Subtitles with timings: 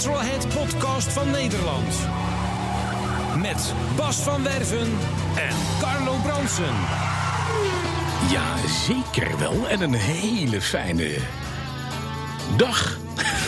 [0.00, 1.94] Petrolhead podcast van Nederland.
[3.36, 4.88] Met Bas van Werven
[5.36, 6.74] en Carlo Bronsen.
[8.30, 9.68] Ja, zeker wel.
[9.68, 11.16] En een hele fijne
[12.56, 12.98] dag.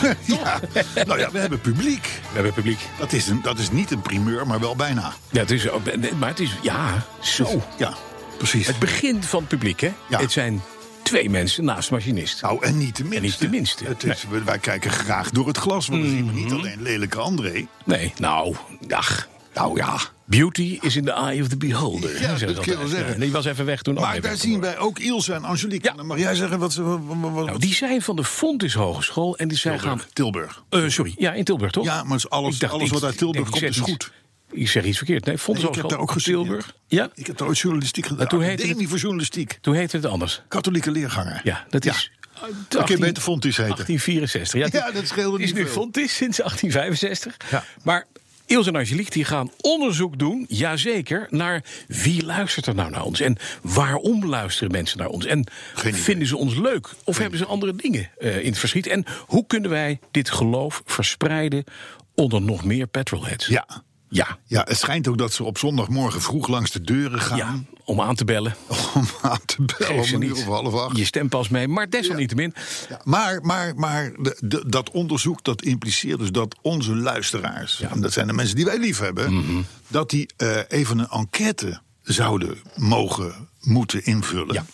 [0.26, 0.60] Ja,
[1.06, 2.02] nou ja, we hebben publiek.
[2.02, 2.78] We hebben publiek.
[2.98, 5.12] Dat is, een, dat is niet een primeur, maar wel bijna.
[5.30, 7.62] Ja, het is, ook- maar het is, ja, zo.
[7.78, 7.94] Ja,
[8.36, 8.66] precies.
[8.66, 9.92] Het begin van het publiek, hè?
[10.08, 10.18] Ja.
[10.20, 10.62] Het zijn
[11.12, 12.42] twee mensen naast machinist.
[12.42, 13.26] Nou, en niet de minste.
[13.26, 13.84] niet de minste.
[13.84, 16.82] Het is, we- Wij kijken graag door het glas, want dan zien we niet alleen
[16.82, 17.66] lelijke André.
[17.84, 18.56] Nee, nou,
[18.90, 19.28] ach.
[19.54, 22.20] Nou ja, Beauty is in the eye of the beholder.
[22.20, 22.78] Ja, dat kun je altijd.
[22.78, 23.12] wel zeggen.
[23.14, 24.68] Ja, die was even weg toen maar daar zien was.
[24.68, 25.88] wij ook Ilse en Angelique.
[25.90, 25.94] Ja.
[25.96, 26.82] Dan mag jij zeggen wat ze...
[26.82, 27.00] Wat,
[27.32, 30.02] wat- Nou, die zijn van de Fontis Hogeschool en die zijn gaan...
[30.12, 30.62] Tilburg.
[30.68, 30.86] Tilburg.
[30.88, 31.84] Eh, sorry, ja, in Tilburg, toch?
[31.84, 34.10] Ja, maar alles, dacht, alles wat uit Tilburg ik komt is goed.
[34.52, 35.24] Ik zeg iets verkeerd.
[35.24, 36.74] Nee, Nee, ik heb daar ook Tilburg.
[36.86, 38.26] Ja, Ik heb daar ooit journalistiek gedaan.
[38.26, 39.58] Toen heette Academie het- voor journalistiek.
[39.60, 40.42] toen heette het anders.
[40.48, 41.40] Katholieke leerganger.
[41.44, 42.10] Ja, dat is...
[42.68, 43.74] kun je beter Fontis heten.
[43.74, 44.60] 1864.
[44.60, 45.68] Ja, Ja, dat scheelde Het is niet nu.
[45.70, 47.36] Fontis sinds 1865.
[47.50, 47.64] Ja.
[47.82, 48.06] Maar
[48.46, 53.20] Ilse en Angelique die gaan onderzoek doen, jazeker, naar wie luistert er nou naar ons?
[53.20, 55.24] En waarom luisteren mensen naar ons?
[55.26, 56.88] En vinden ze ons leuk?
[57.04, 58.86] Of hebben ze andere dingen eh, in het verschiet?
[58.86, 61.64] En hoe kunnen wij dit geloof verspreiden
[62.14, 63.46] onder nog meer petrolheads?
[63.46, 63.66] Ja.
[64.14, 64.38] Ja.
[64.46, 67.36] Ja, het schijnt ook dat ze op zondagmorgen vroeg langs de deuren gaan.
[67.36, 68.56] Ja, om aan te bellen.
[68.94, 70.96] Om aan te bellen om een uur niet of half acht.
[70.96, 71.68] je stempas mee.
[71.68, 72.54] Maar desalniettemin,
[72.88, 77.80] Ja, maar maar, maar de, de- dat onderzoek dat impliceert dus dat onze luisteraars...
[77.80, 79.34] en dat zijn de mensen die wij lief hebben...
[79.34, 79.62] Mhm.
[79.88, 84.66] dat die eh, even een enquête zouden mogen moeten invullen.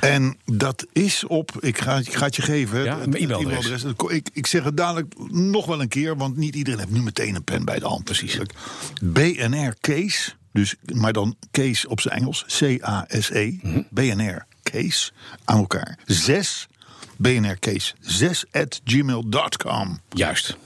[0.00, 2.84] En dat is op, ik ga, ik ga het je geven.
[2.84, 3.84] Ja, het- e-mailadres.
[4.08, 7.34] Ik, ik zeg het dadelijk nog wel een keer, want niet iedereen heeft nu meteen
[7.34, 8.04] een pen bij de hand.
[8.04, 8.38] Precies.
[9.02, 13.82] BNR Case, dus, maar dan Case op zijn Engels, C-A-S-E, Mhm.
[13.90, 15.10] BNR Case,
[15.44, 15.98] aan elkaar.
[16.04, 16.66] Zes,
[17.16, 20.00] BNR Case, 6 at gmail.com.
[20.08, 20.56] juist.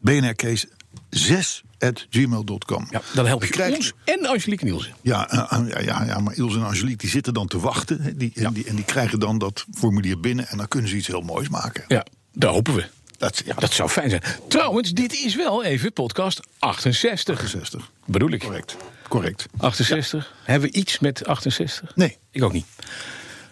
[0.00, 0.68] BNR Case,
[1.10, 1.67] 6 at
[2.10, 2.86] gmail.com.
[2.90, 4.92] Ja, dan help je ons en Angelique Nielsen.
[5.00, 8.00] Ja, eh, eh, ja, ja, ja, maar Ilse en Angelique die zitten dan te wachten.
[8.02, 10.48] hè, Die, en, die, en die krijgen dan dat formulier binnen.
[10.48, 11.84] En dan kunnen ze iets heel moois maken.
[11.88, 12.86] Ja, daar hopen we.
[13.18, 14.22] Dat, ja, Dat zou fijn zijn.
[14.48, 17.48] Trouwens, dit is wel even podcast 68.
[17.48, 17.90] 60.
[18.06, 18.40] Bedoel ik.
[18.40, 18.76] Correct.
[19.08, 19.46] Correct.
[19.58, 20.34] 68.
[20.44, 21.92] Hebben we iets met 68?
[21.94, 22.16] Nee.
[22.30, 22.66] Ik ook niet.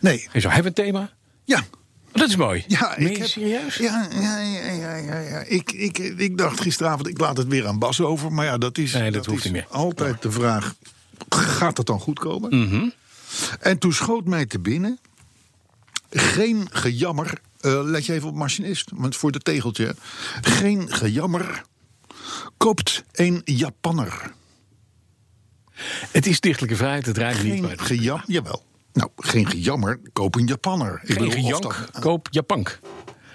[0.01, 0.29] Nee.
[0.33, 1.11] Hebben we een thema?
[1.45, 1.65] Ja.
[2.17, 2.65] Dat is mooi.
[2.67, 3.77] Ja, ik heb, serieus?
[3.77, 5.39] Ja, ja, ja, ja, ja.
[5.39, 8.33] Ik, ik, ik dacht gisteravond, ik laat het weer aan Bas over.
[8.33, 9.67] Maar ja, dat is, Nee, dat hoeft is niet meer.
[9.71, 10.75] altijd de vraag,
[11.29, 12.59] gaat het dan goed komen?
[12.69, 12.89] Mhm.
[13.61, 14.99] En toen schoot mij te binnen,
[16.11, 17.41] geen gejammer.
[17.61, 19.95] eh, let je even op machinist, want voor de tegeltje.
[20.41, 21.63] Geen gejammer,
[22.57, 24.33] koopt een Japanner.
[26.13, 27.65] Het is dichtelijke vrijheid, het rijdt niet.
[27.65, 28.65] Is gejammer, jawel.
[28.97, 31.01] Nou, geen gejammer, koop een Japanner.
[31.05, 32.79] Ik geen gejank, dat- koop Japank.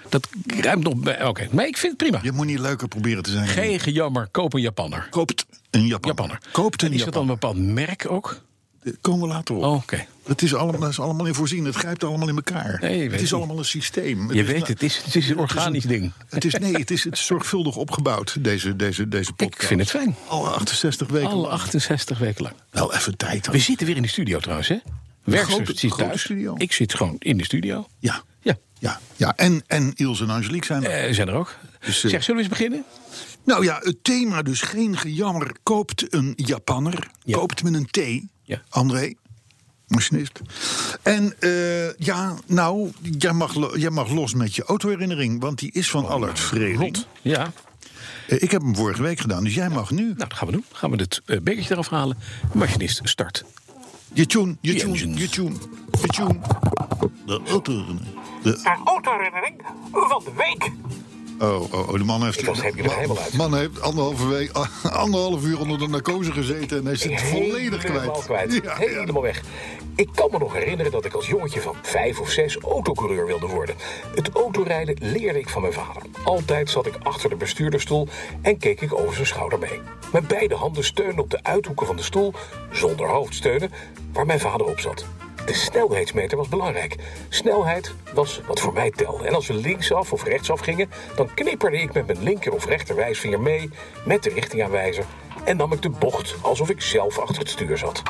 [0.08, 1.24] Dat ruimt nog bij...
[1.24, 2.18] Oké, maar ik vind het prima.
[2.22, 3.46] Je moet niet leuker proberen te zijn.
[3.48, 5.06] Geen gejammer, koop een Japanner.
[5.10, 6.06] Koopt een Japanner.
[6.06, 6.38] Japanner.
[6.52, 8.40] Koopt een En is dat dan een bepaald merk ook?
[8.82, 9.62] Dat komen we later op.
[9.62, 10.06] Oh, oké.
[10.26, 11.64] Het is allemaal, is allemaal in voorzien.
[11.64, 12.78] Het grijpt allemaal in elkaar.
[12.80, 14.32] Nee, het is het allemaal een systeem.
[14.32, 16.12] Je is- weet, het is, het is een organisch ding.
[16.28, 19.62] Het is, nee, het is, het is zorgvuldig opgebouwd, deze, deze, deze podcast.
[19.62, 20.14] Ik vind het fijn.
[20.28, 21.28] Alle 68 weken.
[21.28, 21.52] Alle lang.
[21.52, 22.54] 68 weken lang.
[22.70, 23.46] Wel even tijd.
[23.46, 24.76] We zitten weer in de studio trouwens, hè?
[25.24, 25.84] Werksters.
[26.56, 27.86] Ik zit gewoon in de studio.
[27.98, 29.36] Ja, Ja, ja, ja.
[29.36, 31.06] En, en Ilse en Angelique zijn er.
[31.08, 31.56] eh, zijn er ook.
[31.80, 32.84] Dus, eh, zeg, zullen we eens beginnen?
[33.44, 35.56] Nou ja, het thema dus geen gejammer.
[35.62, 37.08] Koopt een Japanner.
[37.24, 37.36] Ja.
[37.36, 38.26] Koopt met een T.
[38.42, 38.62] Ja.
[38.68, 39.14] André,
[39.86, 40.40] machinist.
[41.02, 45.40] En eh, ja, nou, jij mag, jij mag los met je autoherinnering.
[45.40, 46.78] Want die is van Allard Vredig.
[46.78, 47.06] Rond.
[47.22, 47.52] Ja,
[48.26, 50.02] ik heb hem vorige week gedaan, dus jij mag nu.
[50.04, 50.64] nou, dat gaan we doen.
[50.72, 52.16] Gaan we het uh, bekertje eraf halen.
[52.54, 53.44] Machinist, start.
[54.14, 55.52] Je tune, je tune, je tune,
[56.00, 56.38] je tune.
[57.26, 58.14] De autoherinnering.
[58.42, 59.54] De, autoherinnering
[59.92, 60.70] van de week.
[61.38, 63.32] oh, oh, oh, de man heeft, was- heb je er helemaal uit.
[63.32, 64.50] man heeft anderhalve week,
[65.04, 68.52] anderhalf uur onder de narcose gezeten en hij zit volledig Helemaal kwijt.
[68.52, 68.74] Ja, ja.
[68.76, 69.42] Helemaal weg.
[69.94, 73.46] Ik kan me nog herinneren dat ik als jongetje van vijf of zes autocoureur wilde
[73.46, 73.76] worden.
[74.14, 76.02] Het autorijden leerde ik van mijn vader.
[76.24, 78.08] Altijd zat ik achter de bestuurderstoel
[78.42, 79.80] en keek ik over zijn schouder mee.
[80.12, 82.32] Mijn beide handen steunden op de uithoeken van de stoel,
[82.70, 83.72] zonder hoofdsteunen,
[84.12, 85.06] waar mijn vader op zat.
[85.46, 86.96] De snelheidsmeter was belangrijk.
[87.28, 89.26] Snelheid was wat voor mij telde.
[89.26, 92.96] En als we linksaf of rechtsaf gingen, dan knipperde ik met mijn linker of rechter
[92.96, 93.70] wijsvinger mee
[94.04, 95.04] met de richtingaanwijzer
[95.44, 98.02] en nam ik de bocht alsof ik zelf achter het stuur zat.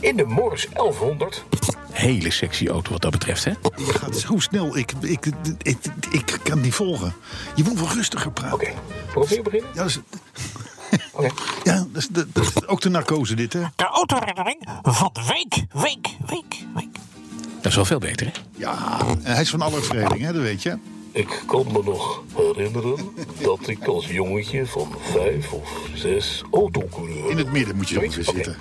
[0.00, 1.44] In de Morris 1100
[1.92, 3.50] Hele sexy auto wat dat betreft, hè?
[3.76, 5.26] Je gaat zo snel, ik, ik,
[5.62, 5.78] ik,
[6.10, 7.14] ik, kan niet volgen.
[7.54, 8.54] Je moet wel rustiger praten.
[8.54, 8.72] Oké,
[9.10, 9.22] okay.
[9.22, 9.70] opnieuw beginnen?
[9.74, 10.00] Ja, dat is,
[11.12, 11.28] Oké.
[11.64, 13.62] ja dat, is, dat is ook de narcose dit, hè?
[13.76, 16.96] De autoherinnering van de week, week, week, week.
[17.56, 18.32] Dat is wel veel beter, hè?
[18.56, 20.78] Ja, en hij is van alle Vreding, hè, dat weet je.
[21.12, 22.96] Ik kan me nog herinneren
[23.40, 27.30] dat ik als jongetje van vijf of zes autocoureur...
[27.30, 28.56] In het midden moet je ongeveer zitten.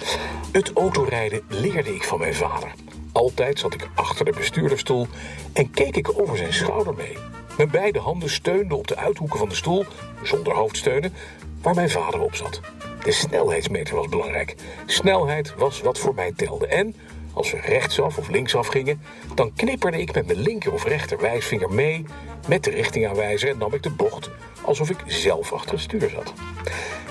[0.51, 2.73] Het autorijden leerde ik van mijn vader.
[3.11, 5.07] Altijd zat ik achter de bestuurderstoel
[5.53, 7.17] en keek ik over zijn schouder mee.
[7.57, 9.85] Mijn beide handen steunden op de uithoeken van de stoel,
[10.23, 11.13] zonder hoofdsteunen,
[11.61, 12.61] waar mijn vader op zat.
[13.03, 14.55] De snelheidsmeter was belangrijk.
[14.85, 16.67] Snelheid was wat voor mij telde.
[16.67, 16.95] En
[17.37, 19.01] als we rechtsaf of linksaf gingen,
[19.35, 22.05] dan knipperde ik met mijn linker of rechter wijsvinger mee
[22.47, 24.29] met de richtingaanwijzer en nam ik de bocht
[24.61, 26.33] alsof ik zelf achter het stuur zat.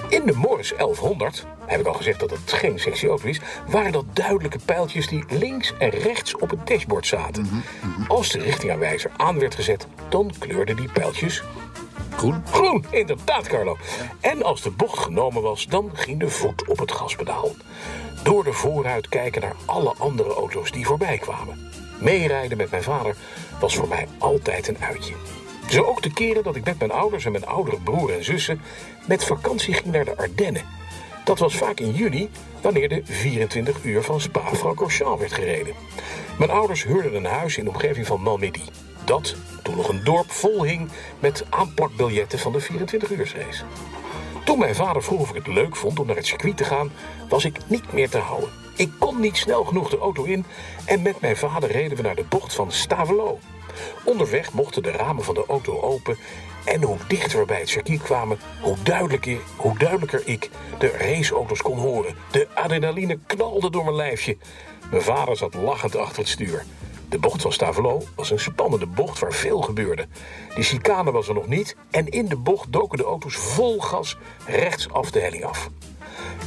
[0.09, 3.93] In de Morris 1100, heb ik al gezegd dat het geen sexy auto is, waren
[3.93, 7.65] dat duidelijke pijltjes die links en rechts op het dashboard zaten.
[8.09, 11.43] Als de richtingaanwijzer aan werd gezet, dan kleurden die pijltjes
[12.17, 12.43] Groen?
[12.51, 13.77] Groen, inderdaad, Carlo.
[14.21, 17.51] En als de bocht genomen was, dan ging de voet op het gaspedaal.
[18.23, 21.71] Door de vooruit kijken naar alle andere auto's die voorbij kwamen.
[22.01, 23.17] Meerijden met mijn vader
[23.61, 25.15] was voor mij altijd een uitje.
[25.69, 28.61] Zo ook de keren dat ik met mijn ouders en mijn oudere broer en zussen
[29.07, 30.65] met vakantie ging naar de Ardennen.
[31.25, 35.75] Dat was vaak in juni, wanneer de 24 uur van Spa-Francorchamps werd gereden.
[36.39, 38.63] Mijn ouders huurden een huis in de omgeving van Malmedy.
[39.07, 40.89] Dat toen nog een dorp vol hing
[41.19, 43.65] met aanplakbiljetten van de 24-uursrace.
[44.45, 46.93] Toen mijn vader vroeg of ik het leuk vond om naar het circuit te gaan,
[47.29, 48.51] was ik niet meer te houden.
[48.77, 50.45] Ik kon niet snel genoeg de auto in
[50.85, 53.39] en met mijn vader reden we naar de bocht van Stavelo.
[54.05, 56.17] Onderweg mochten de ramen van de auto open
[56.65, 61.63] en hoe dichter we bij het circuit kwamen, hoe duidelijker, hoe duidelijker ik de raceauto's
[61.63, 62.15] kon horen.
[62.31, 64.37] De adrenaline knalde door mijn lijfje.
[64.91, 66.65] Mijn vader zat lachend achter het stuur.
[67.09, 70.07] De bocht van Stavelo was een spannende bocht waar veel gebeurde.
[70.55, 74.17] De chicane was er nog niet en in de bocht doken de auto's vol gas
[74.47, 75.71] rechtsaf de helling af.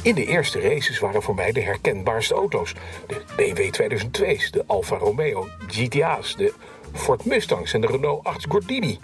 [0.02, 2.74] In de eerste races waren voor mij de herkenbaarste auto's.
[3.06, 6.52] De BMW 2002's, de Alfa Romeo GTA's, de
[6.92, 8.98] Ford Mustangs en de Renault 8 Gordini.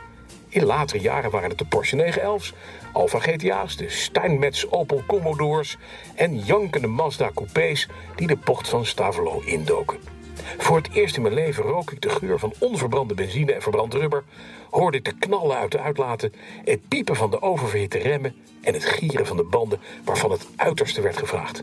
[0.49, 2.53] In latere jaren waren het de Porsche 911's,
[2.93, 5.77] Alfa GTA's, de Steinmetz Opel Commodores
[6.15, 10.16] en jankende Mazda coupés die de bocht van Stavelo indoken.
[10.59, 13.95] Voor het eerst in mijn leven rook ik de geur van onverbrande benzine en verbrand
[13.95, 14.25] rubber,
[14.71, 16.33] hoorde ik de knallen uit de uitlaten,
[16.65, 21.01] het piepen van de oververhitte remmen en het gieren van de banden waarvan het uiterste
[21.01, 21.63] werd gevraagd.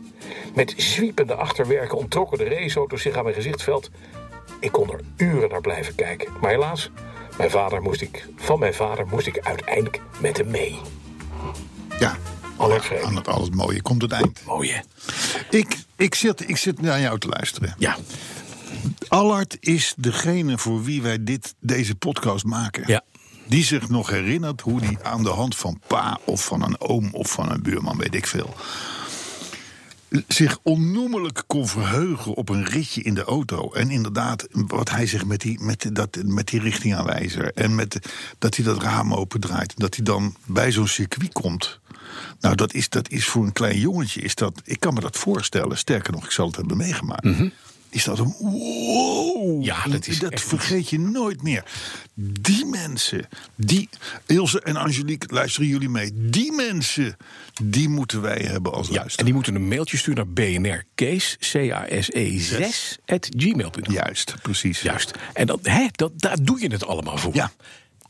[0.54, 3.90] Met zwiepende achterwerken onttrokken de raceauto's zich aan mijn gezichtsveld.
[4.60, 6.90] Ik kon er uren naar blijven kijken, maar helaas,
[7.38, 10.78] mijn vader moest ik, van mijn vader moest ik uiteindelijk met hem mee.
[11.98, 12.16] Ja,
[12.58, 13.04] Vreemd.
[13.04, 14.40] aan het alles mooie komt het eind.
[14.46, 14.80] Mooi, hè?
[15.50, 17.74] Ik, ik, zit, ik zit naar jou te luisteren.
[17.78, 17.96] Ja.
[19.08, 22.84] Allard is degene voor wie wij dit, deze podcast maken.
[22.86, 23.02] Ja.
[23.46, 27.08] Die zich nog herinnert hoe die aan de hand van pa of van een oom
[27.12, 28.54] of van een buurman, weet ik veel.
[30.28, 33.72] Zich onnoemelijk kon verheugen op een ritje in de auto.
[33.72, 37.52] En inderdaad, wat hij zich met die, met dat, met die richtingaanwijzer.
[37.52, 37.98] En met,
[38.38, 39.72] dat hij dat raam opendraait.
[39.76, 41.80] Dat hij dan bij zo'n circuit komt.
[42.40, 44.20] Nou, dat is, dat is voor een klein jongetje.
[44.20, 45.78] Is dat, ik kan me dat voorstellen.
[45.78, 47.24] Sterker nog, ik zal het hebben meegemaakt.
[47.94, 49.64] Is dat een wow?
[49.64, 51.64] Ja, dat is dat vergeet je nooit meer.
[52.14, 53.88] Die mensen, die
[54.26, 56.10] Ilse en Angelique, luisteren jullie mee?
[56.14, 57.16] Die mensen,
[57.62, 59.06] die moeten wij hebben als ja.
[59.16, 63.94] En die moeten een mailtje sturen naar BNR Kees, C-A-S-E 6, at gmail.com.
[63.94, 64.80] Juist, precies.
[64.80, 65.10] Juist.
[65.32, 67.34] En dat, hè, dat, daar doe je het allemaal voor.
[67.34, 67.52] Ja.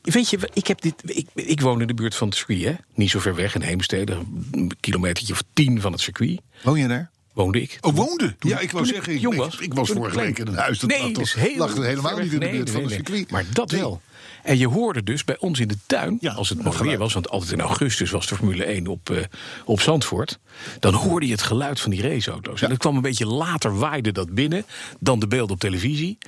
[0.03, 2.75] Weet je, ik, heb dit, ik, ik woon in de buurt van het circuit, hè?
[2.95, 4.19] Niet zo ver weg in Heemstede,
[4.53, 6.41] een kilometertje of tien van het circuit.
[6.63, 7.11] Woon je daar?
[7.35, 7.79] Woonde ik.
[7.81, 8.37] Oh, woonde?
[8.39, 9.57] Toen- ja, ik wou zeggen, ik, jong was.
[9.59, 10.79] ik was vorige week in een huis.
[10.79, 12.91] Dat nee, dus toch- heel lag er helemaal niet in de buurt Nee, van nee.
[12.95, 13.31] circuit.
[13.31, 13.81] Maar dat Nee.
[13.81, 14.01] wel.
[14.43, 16.99] En je hoorde dus bij ons in de tuin, Ja, als het een mooi weer
[16.99, 19.17] was, want altijd in augustus was de Formule 1 op, eh,
[19.65, 20.39] op Zandvoort.
[20.81, 22.63] Dan hoorde je het geluid van die raceauto's.
[22.63, 24.65] En dat kwam een beetje later, waaide dat binnen
[25.01, 26.19] dan de beelden op televisie.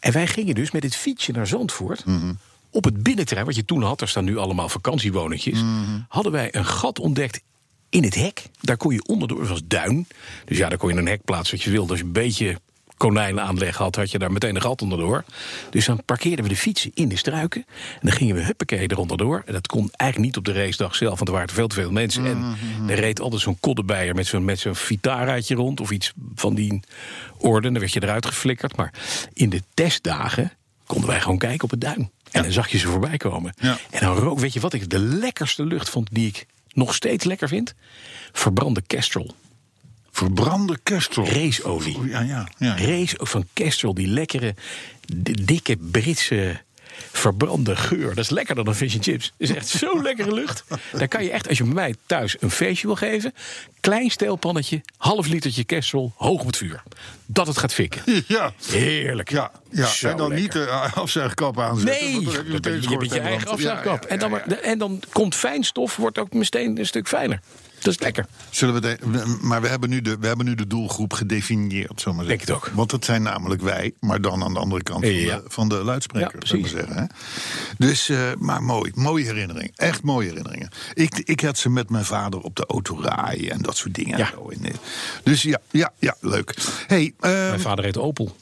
[0.00, 2.04] En wij gingen dus met het fietsje naar Zandvoort.
[2.04, 2.32] Mhm.
[2.70, 5.62] Op het binnenterrein, wat je toen had, daar staan nu allemaal vakantiewoningjes.
[5.62, 5.98] Mhm.
[6.08, 7.40] Hadden wij een gat ontdekt
[7.94, 8.42] in het hek.
[8.60, 10.06] Daar kon je onderdoor, het was duin.
[10.44, 11.90] Dus ja, daar kon je een hek plaatsen wat je wilde.
[11.90, 12.56] Als je een beetje
[12.96, 15.24] konijnaanleg had, had je daar meteen een gat onderdoor.
[15.70, 17.64] Dus dan parkeerden we de fietsen in de struiken.
[17.68, 19.42] En dan gingen we huppakee er onderdoor.
[19.46, 21.90] En dat kon eigenlijk niet op de racedag zelf, want er waren veel te veel
[21.90, 22.26] mensen.
[22.26, 22.56] En
[22.88, 26.80] er reed altijd zo'n koddenbijer met zo'n met zo'n Vitaraatje rond of iets van die
[27.38, 27.70] orde.
[27.70, 28.76] Dan werd je eruit geflikkerd.
[28.76, 28.92] Maar
[29.32, 30.52] in de testdagen
[30.86, 32.10] konden wij gewoon kijken op het duin.
[32.30, 33.54] En dan zag je ze voorbij komen.
[33.60, 33.78] Ja.
[33.90, 37.24] En dan rook, weet je wat ik de lekkerste lucht vond die ik nog steeds
[37.24, 37.74] lekker vind?
[38.32, 39.34] Verbrande Kestrel.
[40.10, 41.26] Verbrande kerstel.
[41.26, 42.06] Raceolie.
[42.06, 42.76] Ja, ja, ja.
[42.76, 44.54] Race van Kestrel, die lekkere,
[45.16, 46.60] di- dikke Britse
[47.12, 48.08] verbrande geur.
[48.08, 49.32] Dat is lekkerder dan fish and chips.
[49.36, 50.64] Dat is echt zo'n lekkere lucht.
[50.92, 53.34] Daar kan je echt, als je bij mij thuis een feestje wil geven...
[53.80, 56.82] klein steelpannetje, half litertje Kestrel, hoog op het vuur.
[57.26, 58.02] Dat het gaat fikken.
[58.26, 58.52] Ja.
[58.70, 59.30] Heerlijk.
[59.30, 59.86] Ja, ja.
[59.86, 60.42] Zo en dan lekker.
[60.42, 62.04] niet de afzuigkap aanzetten.
[62.04, 64.02] Nee, want dan heb je, meteen je, eigen afzuigkap.
[64.02, 67.40] Ja, ja, En, dan en dan komt fijnstof, wordt ook meteen een stuk fijner.
[67.84, 68.26] Dat is lekker.
[68.50, 72.00] Zullen we de, we- maar we hebben, nu de, we hebben nu de doelgroep gedefinieerd,
[72.00, 72.56] zo maar Denk zeggen.
[72.62, 72.76] het ook.
[72.76, 75.74] Want dat zijn namelijk wij, maar dan aan de andere kant van, de, van de
[75.74, 76.70] luidspreker, Ja, maar precies.
[76.70, 76.96] zeggen.
[76.96, 77.04] Hè?
[77.78, 79.72] Dus, eh, maar mooi, mooie herinnering.
[79.76, 80.68] Echt mooie herinneringen.
[80.94, 84.18] Ik, ik had ze met mijn vader op de auto rijden en dat soort dingen.
[84.18, 84.32] Ja.
[85.22, 86.54] Dus ja, ja, ja, leuk.
[86.86, 88.36] Hey, eh, Mijn vader heet Opel.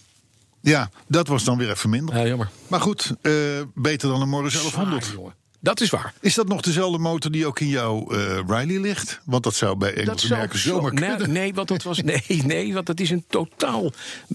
[0.60, 2.16] ja, dat was dan weer even minder.
[2.16, 2.50] Ja, jammer.
[2.68, 3.32] Maar goed, eh,
[3.74, 5.04] beter dan een Morris 1100.
[5.04, 5.34] Zwaar, jongen.
[5.62, 6.14] Dat is waar.
[6.20, 9.20] Is dat nog dezelfde motor die ook in jouw eh, Riley ligt?
[9.24, 11.32] Want dat zou bij Engelse merken zo- zomaar nee, kunnen.
[11.32, 13.84] nee, want dat was nee, nee, want dat is een totaal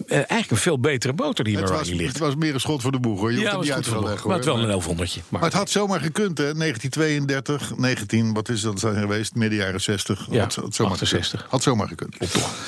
[0.07, 2.13] eh, eigenlijk een veel betere motor die was, Riley ligt.
[2.13, 3.31] het was meer een schot voor de boeg hoor.
[3.31, 4.63] Je ja, het niet goed uit te voor leggen Maar het wel hoor.
[4.63, 6.53] een 1100 Maar het had zomaar gekund, hè?
[6.53, 9.35] 1932, 19, wat is dat zijn geweest?
[9.35, 10.27] Midden jaren 60.
[10.31, 11.29] Ja, had, had zomaar 68.
[11.31, 11.51] Gekund.
[11.51, 12.15] Had zomaar gekund.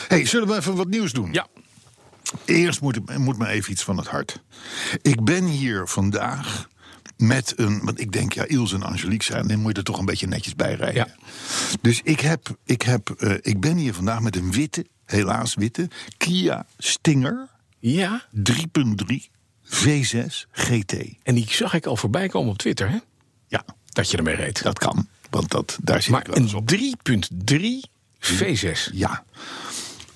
[0.07, 1.29] hey, zullen we even wat nieuws doen?
[1.33, 1.47] Ja,
[2.45, 4.39] Eerst moet, moet me even iets van het hart.
[5.01, 6.67] Ik ben hier vandaag
[7.19, 7.81] met een.
[7.83, 9.47] Want ik denk, ja, Ilse en Angelique zijn.
[9.47, 10.95] Dan moet je er toch een beetje netjes bij rijden.
[10.95, 11.15] Ja.
[11.81, 15.89] Dus ik, heb, ik, heb, eh, ik ben hier vandaag met een witte, helaas witte,
[16.17, 17.47] Kia Stinger
[17.79, 18.25] ja.
[18.51, 18.51] 3.3
[19.63, 20.93] V6 GT.
[21.23, 22.97] En die zag ik al voorbij komen op Twitter, hè?
[23.47, 24.63] Ja, Dat je ermee reed.
[24.63, 25.07] dat kan.
[25.29, 26.71] Want dat, daar zit Maar ik wel eens op.
[26.71, 27.23] een
[27.85, 29.23] 3.3 V6 Ja.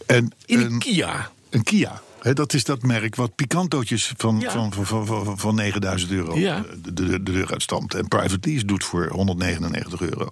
[0.06, 1.32] En in een, een Kia.
[1.50, 2.02] een Kia.
[2.34, 4.52] Dat is dat merk wat picantootjes van, Ja.
[4.52, 6.56] van, van, van, van, van 9000 euro Ja.
[6.58, 7.94] eh, de, de, de deur uitstamt.
[7.94, 10.30] En Private Lease doet voor 199 euro.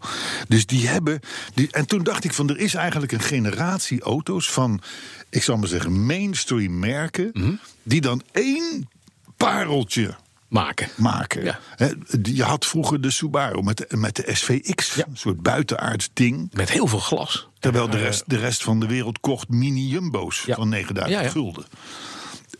[0.47, 1.19] Dus die hebben.
[1.53, 4.81] Die, en toen dacht ik van er is eigenlijk een generatie auto's van,
[5.29, 7.29] ik zal maar zeggen, mainstream merken.
[7.33, 7.53] Mhm.
[7.83, 8.89] Die dan één
[9.37, 10.15] pareltje
[10.51, 10.87] Maken.
[10.97, 11.43] maken.
[11.43, 11.59] Ja.
[12.23, 15.05] Je had vroeger de Subaru met de, met de SVX, Ja.
[15.09, 16.49] een soort buitenaards ding.
[16.53, 17.47] Met heel veel glas.
[17.59, 20.55] Terwijl de Eh, rest, de rest van de wereld kocht mini-jumbo's Ja.
[20.55, 21.29] van 9000 Ja, ja.
[21.31, 21.65] gulden.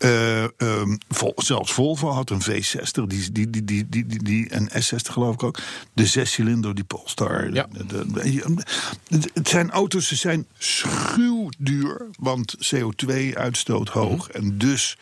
[0.02, 4.54] Eh, ehm, Vol- zelfs Volvo had een V60, die, die, die, die, die, die, die,
[4.54, 5.58] een S60 geloof ik ook.
[5.92, 7.52] De zescilinder, die Polestar.
[7.52, 7.66] Ja.
[7.72, 14.28] De- de- de- het- zijn auto's, ze zijn schuwduur, want CO2-uitstoot hoog.
[14.28, 14.36] Mhm.
[14.36, 14.96] En dus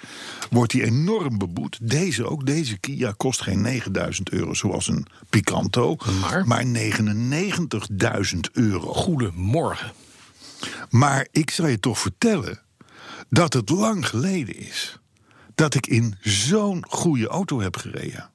[0.50, 1.78] wordt die enorm beboet.
[1.82, 5.96] Deze ook, deze Kia kost geen 9000 euro zoals een Picanto.
[6.20, 6.46] Maar?
[6.46, 8.92] maar 99.000 euro.
[8.94, 9.92] Goedemorgen.
[10.90, 12.60] Maar ik zal je toch vertellen
[13.30, 14.98] dat het lang geleden is
[15.54, 18.30] dat ik in zo'n goede auto heb gereden.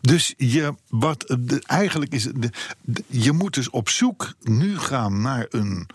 [0.00, 2.50] Dus je, wat, de, eigenlijk is het, de,
[2.82, 5.86] de- je moet dus op zoek nu gaan naar een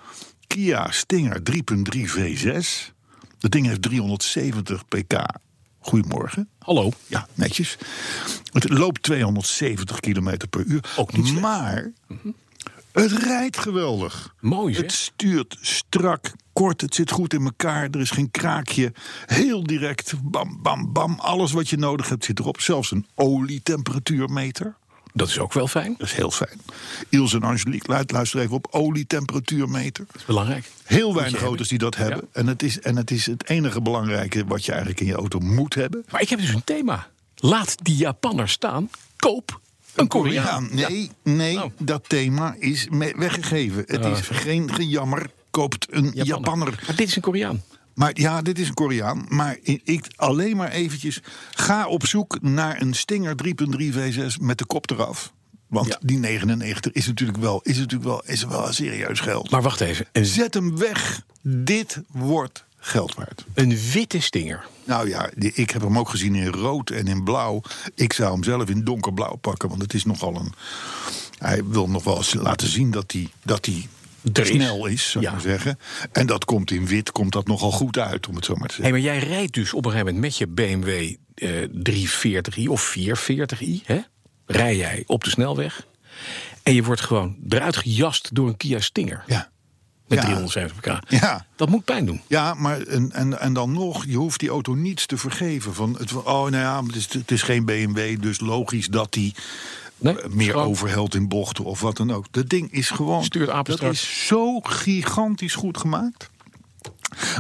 [0.48, 2.68] Kia Stinger 3.3 V6.
[3.40, 5.14] Dat ding heeft 370 pk.
[5.80, 6.50] Goedemorgen.
[6.60, 6.92] Hallo.
[7.08, 7.78] Ja, netjes.
[8.52, 10.84] Het loopt 270 km per uur.
[10.98, 11.42] Ook niet slecht.
[11.42, 11.92] Maar
[12.94, 14.36] het rijdt geweldig.
[14.40, 15.02] Mooi, Het zeg.
[15.02, 17.88] stuurt strak, kort, het zit goed in elkaar.
[17.92, 18.94] Er is geen kraakje.
[19.26, 21.20] Heel direct, bam, bam, bam.
[21.20, 22.62] Alles wat je nodig hebt zit erop.
[22.62, 24.76] Zelfs een olietemperatuurmeter.
[25.14, 25.96] Dat is ook wel fijn.
[25.98, 26.62] Dat is heel fijn.
[27.10, 28.68] Ilse en Angelique, luister even op.
[28.72, 30.06] Olietemperatuurmeter.
[30.08, 30.72] Dat is belangrijk.
[30.84, 32.18] Heel weinig auto's die dat hebben.
[32.34, 32.40] Ja.
[32.40, 35.40] En, het is, en het is het enige belangrijke wat je eigenlijk in je auto
[35.40, 36.06] moet hebben.
[36.12, 37.08] Maar ik heb dus een thema.
[37.36, 38.90] Laat die Japanner staan.
[39.16, 39.62] Koop
[39.96, 40.68] een Koreaan.
[40.72, 41.72] Nee, nee Oh.
[41.80, 43.84] dat thema is weggegeven.
[43.88, 45.30] Het is geen gejammer.
[45.52, 46.84] Koopt een Japanner.
[46.88, 47.62] Maar dit is een Koreaan.
[47.94, 49.26] Maar ja, dit is een Koreaan.
[49.30, 51.20] Maar ik alleen maar eventjes.
[51.52, 55.34] Ga op zoek naar een Stinger 3.3 V6 met de kop eraf.
[55.68, 55.98] Want Ja.
[56.02, 59.50] die 99 is natuurlijk wel, is natuurlijk wel, is wel serieus geld.
[59.52, 60.06] Maar wacht even.
[60.12, 61.22] Zet hem weg.
[61.42, 63.46] Dit wordt geld waard.
[63.54, 64.66] een witte stinger.
[64.86, 67.62] Nou ja, ik heb hem ook gezien in rood en in blauw.
[67.96, 70.54] Ik zou hem zelf in donkerblauw pakken, want het is nogal een.
[71.38, 73.88] Hij wil nog wel eens laten zien dat hij, dat hij
[74.34, 75.36] Er snel is, zou ik Ja.
[75.36, 75.80] maar zeggen.
[76.12, 78.76] En dat komt in wit, komt dat nogal goed uit, om het zo maar te
[78.76, 79.04] Hé, zeggen.
[79.04, 81.68] maar jij rijdt dus op een gegeven moment met je BMW eh
[82.64, 83.86] 340i of 440i.
[83.86, 84.00] Hè?
[84.46, 85.86] Rij jij op de snelweg.
[86.64, 89.24] En je wordt gewoon eruit gejast door een Kia Stinger.
[89.28, 89.52] Ja.
[90.08, 90.26] Met Ja.
[90.26, 91.10] 370 pk.
[91.22, 91.46] Ja.
[91.56, 92.22] Dat moet pijn doen.
[92.28, 95.74] Ja, maar en, en, en dan nog, je hoeft die auto niets te vergeven.
[95.74, 99.36] Van het, oh, nou ja, het is, het is geen BMW, dus logisch dat die
[99.98, 102.26] Nee, eh, meer gewoon- overhelt in bochten of wat dan ook.
[102.32, 103.24] Dat ding is gewoon.
[103.24, 106.30] Stuurt dat is zo gigantisch goed gemaakt.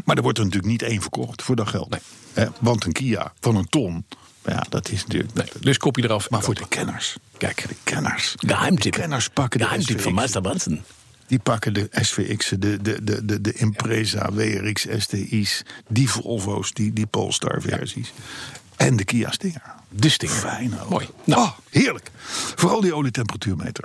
[0.05, 1.89] Maar er wordt er natuurlijk niet één verkocht voor dat geld.
[2.33, 2.47] Nee.
[2.59, 4.05] Want een Kia van een ton,
[4.45, 5.33] ja, dat is natuurlijk.
[5.33, 6.29] Nee, dus kopje eraf.
[6.29, 7.15] Maar voor de kenners.
[7.37, 7.65] Kijk.
[7.67, 8.33] De kenners.
[8.37, 8.93] Geheimtip.
[8.93, 10.13] De kenners pakken de Geheimtip van.
[10.13, 10.81] Master Branson.
[11.33, 16.93] Die pakken de SVX'en, de, de, de, de, de Impreza, WRX, STI's, die Volvo's, die,
[16.93, 18.13] die Polestar-versies.
[18.75, 19.61] En de Kia Stinger.
[19.89, 20.35] De Stinger.
[20.35, 20.89] Fijn ook.
[20.89, 21.09] Mooi.
[21.23, 21.41] Nou.
[21.41, 22.11] Oh, heerlijk.
[22.55, 23.83] Vooral die olietemperatuurmeter.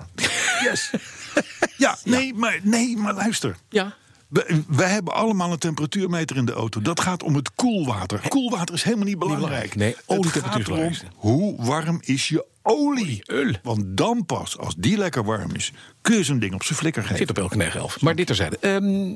[0.62, 0.90] Yes.
[1.76, 3.56] ja, nee, maar, nee, maar luister.
[3.68, 3.94] Ja.
[4.28, 6.80] We, wij hebben allemaal een temperatuurmeter in de auto.
[6.80, 8.20] Dat gaat om het koelwater.
[8.28, 9.74] Koelwater is helemaal niet belangrijk.
[9.74, 13.22] Nee, olietemperatuur is Hoe warm is je olie?
[13.32, 13.60] Öl.
[13.62, 15.72] Want dan pas, als die lekker warm is,
[16.02, 17.16] kun je zo'n ding op zijn flikker geven.
[17.16, 18.00] Zit op elke 9 11.
[18.00, 18.56] Maar dit terzijde.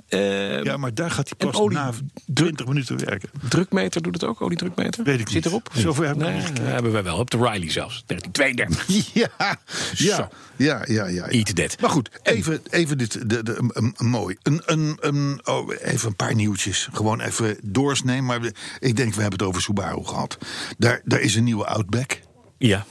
[0.08, 1.90] Eh, Ja, maar daar gaat hij En pas olie- na
[2.34, 3.30] 20 minuten werken.
[3.48, 4.40] Drukmeter doet het ook?
[4.40, 5.04] Oliedrukmeter?
[5.04, 5.46] Weet ik Zit niet.
[5.46, 5.70] erop?
[5.74, 7.16] Zover hebben we nee, hebben wij wel.
[7.18, 8.04] Op de Riley zelfs.
[8.06, 8.80] 1932.
[9.22, 9.58] Ja,
[9.92, 11.26] ja, ja, ja, ja.
[11.28, 11.80] Eat that.
[11.80, 14.36] Maar goed, even, even dit, de, de, mooi.
[14.42, 16.88] Een, een, een, oh, even een paar nieuwtjes.
[16.92, 18.24] Gewoon even doorsnemen.
[18.24, 20.38] Maar we- ik denk, we hebben het over Subaru gehad.
[20.78, 22.20] Daar, daar is een nieuwe Outback.
[22.58, 22.86] Ja.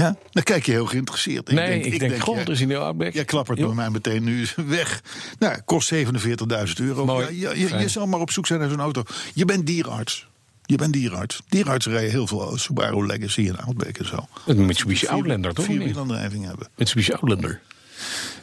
[0.00, 0.16] Ja?
[0.30, 1.50] Dan kijk je heel geïnteresseerd.
[1.50, 3.12] Nee, ik denk, goh, jij- er is een nieuw Outback.
[3.12, 5.02] Jij klappert bij mij meteen nu weg.
[5.38, 6.04] Nou, kost 47.000
[6.74, 7.04] euro.
[7.04, 7.40] Mooi.
[7.40, 9.02] Ja, je, je, zal maar op zoek zijn naar zo'n auto.
[9.34, 10.26] Je bent dierenarts.
[10.62, 11.42] Je bent dierenarts.
[11.48, 14.28] Dierenarts rijden heel veel Subaru Legacy en Outback en zo.
[14.46, 15.64] Een Mitsubishi Outlander, toch?
[15.64, 16.68] Vierwielaandrijving hebben.
[16.76, 17.60] Mitsubishi Outlander.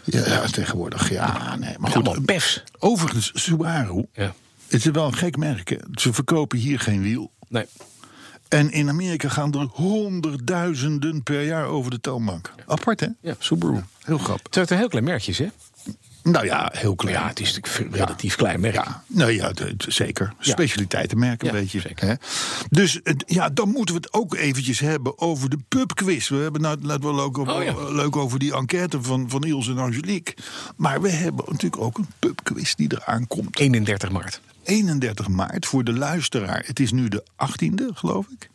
[0.03, 1.09] Ja, ja, tegenwoordig.
[1.09, 1.73] Ja, nee.
[1.77, 2.25] Maar goed.
[2.25, 2.63] pefs.
[2.79, 4.05] Overigens, Subaru.
[4.13, 4.33] Ja.
[4.67, 5.77] Het is wel een gek merk.
[5.93, 7.31] Ze verkopen hier geen wiel.
[7.49, 7.65] Nee.
[8.51, 12.53] En in Amerika gaan er honderdduizenden per jaar over de toonbank.
[12.65, 13.07] Apart, hè?
[13.21, 13.81] Ja, Subaru.
[14.03, 14.55] Heel grappig.
[14.55, 15.47] Het een heel klein merkje is, hè?
[16.23, 17.15] Nou ja, heel klein.
[17.15, 17.59] ja, het is
[17.91, 18.73] relatief klein merk.
[18.73, 20.33] Ja, nou ja, de- de- zeker.
[20.39, 21.79] Specialiteitenmerk een Ja, beetje.
[21.79, 22.07] zeker.
[22.07, 22.13] Hè?
[22.69, 26.29] Dus ja, dan moeten we het ook eventjes hebben over de pubquiz.
[26.29, 29.77] We hebben nou wel leuk over, Oh leuk over die enquête van, van Niels en
[29.77, 30.33] Angelique.
[30.75, 33.59] Maar we hebben natuurlijk ook een pubquiz die eraan komt.
[33.59, 34.41] 31 maart.
[34.63, 36.63] 31 maart voor de luisteraar.
[36.65, 38.49] Het is nu de 18e, geloof ik.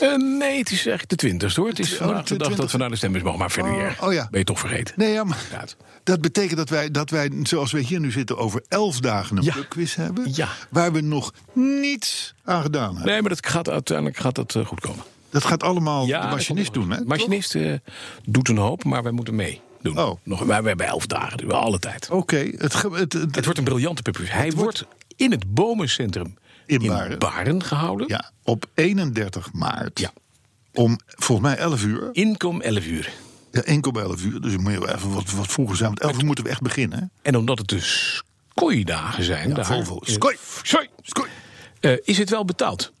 [0.00, 1.68] Eh, nee, het is eigenlijk de 20ste hoor.
[1.68, 2.72] Het is Oh, de dag dat 20e.
[2.72, 3.38] we naar de stembus mogen.
[3.38, 4.28] Maar verder Oh, oh ja.
[4.30, 4.94] Ben je toch vergeten?
[4.96, 5.76] Nee, ja, maar Inderdaad.
[6.04, 9.42] dat betekent dat wij, dat wij, zoals we hier nu zitten, over 11 dagen een
[9.42, 9.54] Ja.
[9.96, 10.24] hebben.
[10.34, 10.48] Ja.
[10.70, 13.12] Waar we nog niets aan gedaan hebben.
[13.12, 15.04] Nee, maar dat gaat, uiteindelijk gaat dat eh, goed komen.
[15.30, 16.98] Dat gaat allemaal Ja, de machinist doen, hè?
[16.98, 17.72] De machinist eh,
[18.24, 19.98] doet een hoop, maar wij moeten mee doen.
[19.98, 20.18] Oh.
[20.22, 22.10] Nog, wij, wij hebben elf dagen, dus we alle tijd.
[22.10, 24.30] Oké, het, het, het, Het wordt een briljante pubquiz.
[24.30, 26.34] Hij wordt in het Bomencentrum
[26.66, 27.18] In in, Baren.
[27.18, 27.62] Baren.
[27.64, 28.08] gehouden.
[28.08, 29.98] ja, op 31 maart.
[29.98, 30.12] Ja.
[30.72, 32.08] Om volgens mij 11 uur.
[32.12, 33.12] Inkom 11 uur.
[33.52, 34.40] Ja, bij 11 uur.
[34.40, 35.88] Dus moet je wel even wat, wat vroeger zijn.
[35.88, 36.98] Want 11 uur moeten we echt beginnen.
[36.98, 37.04] hè?
[37.22, 38.22] En omdat het dus
[38.54, 39.48] kooidagen zijn.
[39.48, 39.98] Ja, daar- Volvo.
[39.98, 40.36] eh, Skoi.
[40.62, 40.88] Skoi.
[41.02, 41.28] Skoi.
[41.80, 42.92] Eh, is het wel betaald?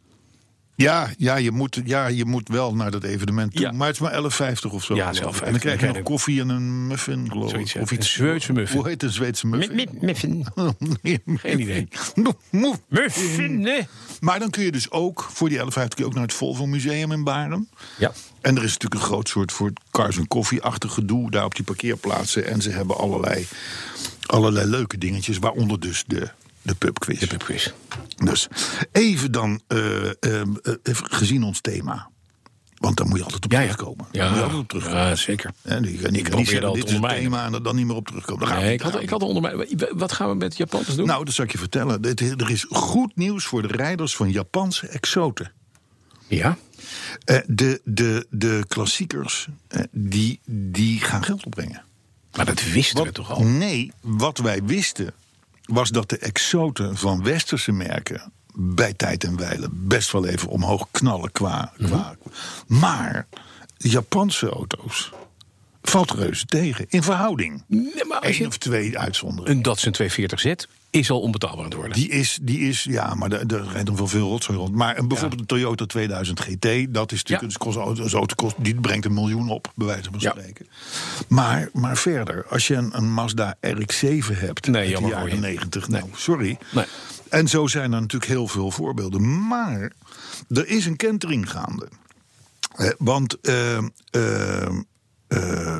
[0.76, 3.60] Ja, ja, je moet, ja, je moet wel naar dat evenement toe.
[3.60, 3.72] Ja.
[3.72, 4.94] Maar het is maar 11,50 of zo.
[4.94, 5.42] Ja, geloof ik.
[5.42, 5.46] 11,50.
[5.46, 7.66] En dan krijg je nog koffie en een muffin, geloof ik.
[7.66, 7.80] ja.
[7.80, 8.12] Of Een iets.
[8.12, 8.76] Zweedse muffin.
[8.78, 9.88] Hoe heet een Zweedse muffin?
[10.00, 10.46] Muffin.
[11.26, 11.88] Geen idee.
[12.88, 13.86] Muffin, nee.
[14.20, 16.66] Maar dan kun je dus ook, voor die 11,50 kun je ook naar het Volvo
[16.66, 17.68] Museum in Baren.
[17.98, 18.12] Ja.
[18.40, 21.64] En er is natuurlijk een groot soort voor cars en koffie-achtig gedoe daar op die
[21.64, 22.46] parkeerplaatsen.
[22.46, 23.46] En ze hebben allerlei,
[24.26, 26.28] allerlei leuke dingetjes, waaronder dus de,
[26.64, 27.18] de pubquiz.
[27.20, 27.68] De pubquiz.
[28.16, 28.48] Dus
[28.92, 30.46] even dan, eh, eh, eh,
[30.82, 32.12] even gezien ons thema.
[32.74, 34.06] Want daar moet je altijd op Ja, terugkomen.
[34.10, 35.00] Daar moet je Ja, altijd op terugkomen.
[35.00, 35.50] ja, zeker.
[35.62, 37.76] En die kan, die kan probeer niet zeggen, dit is het thema en er dan
[37.76, 38.48] niet meer op terugkomen.
[38.48, 39.68] Daar Nee, ik had, ik had onder mij.
[39.94, 41.06] Wat gaan we met Japanners doen?
[41.06, 42.02] Nou, dat zal ik je vertellen.
[42.14, 45.52] Er is goed nieuws voor de rijders van Japanse exoten.
[46.26, 46.56] ja.
[47.46, 49.48] De, de, de klassiekers,
[49.90, 51.82] die, die gaan geld opbrengen.
[52.36, 53.42] Maar dat wisten we toch al?
[53.44, 55.12] Nee, wat wij wisten
[55.64, 60.88] was dat de exoten van westerse merken bij tijd en wijle best wel even omhoog
[60.90, 61.72] knallen qua.
[61.76, 61.88] Mhm.
[61.88, 62.16] qua
[62.66, 63.26] maar
[63.76, 65.12] Japanse auto's
[65.82, 67.64] valt reuze tegen in verhouding.
[67.66, 69.56] Nee, maar als Eén of twee uitzonderingen.
[69.56, 70.52] een Datsun 240Z
[70.94, 71.92] is al onbetaalbaar aan het worden.
[71.92, 74.74] Die is, die is, ja, maar er er rijdt nog wel veel rotzooi rond.
[74.74, 77.58] Maar een- bijvoorbeeld de Toyota 2000 GT, dat is natuurlijk, Ja.
[77.58, 77.74] kost,
[78.10, 80.30] zo'n auto kost, die brengt een miljoen op, bij wijze van Ja.
[80.30, 80.66] spreken.
[81.28, 85.40] Maar, maar verder, als je een, een Mazda RX-7 hebt Nee, uit de jaren je.
[85.40, 86.58] 90, nou, sorry.
[86.72, 86.84] Nee.
[87.28, 89.46] En zo zijn er natuurlijk heel veel voorbeelden.
[89.48, 89.92] Maar
[90.48, 91.88] er is een kentering gaande.
[92.76, 93.82] Eh, want eh, eh,
[95.28, 95.76] eh,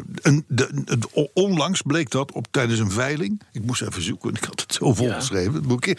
[0.47, 3.43] de, onlangs bleek dat op, tijdens een veiling.
[3.53, 5.97] Ik moest even zoeken, ik had het zo volgeschreven, het boekje.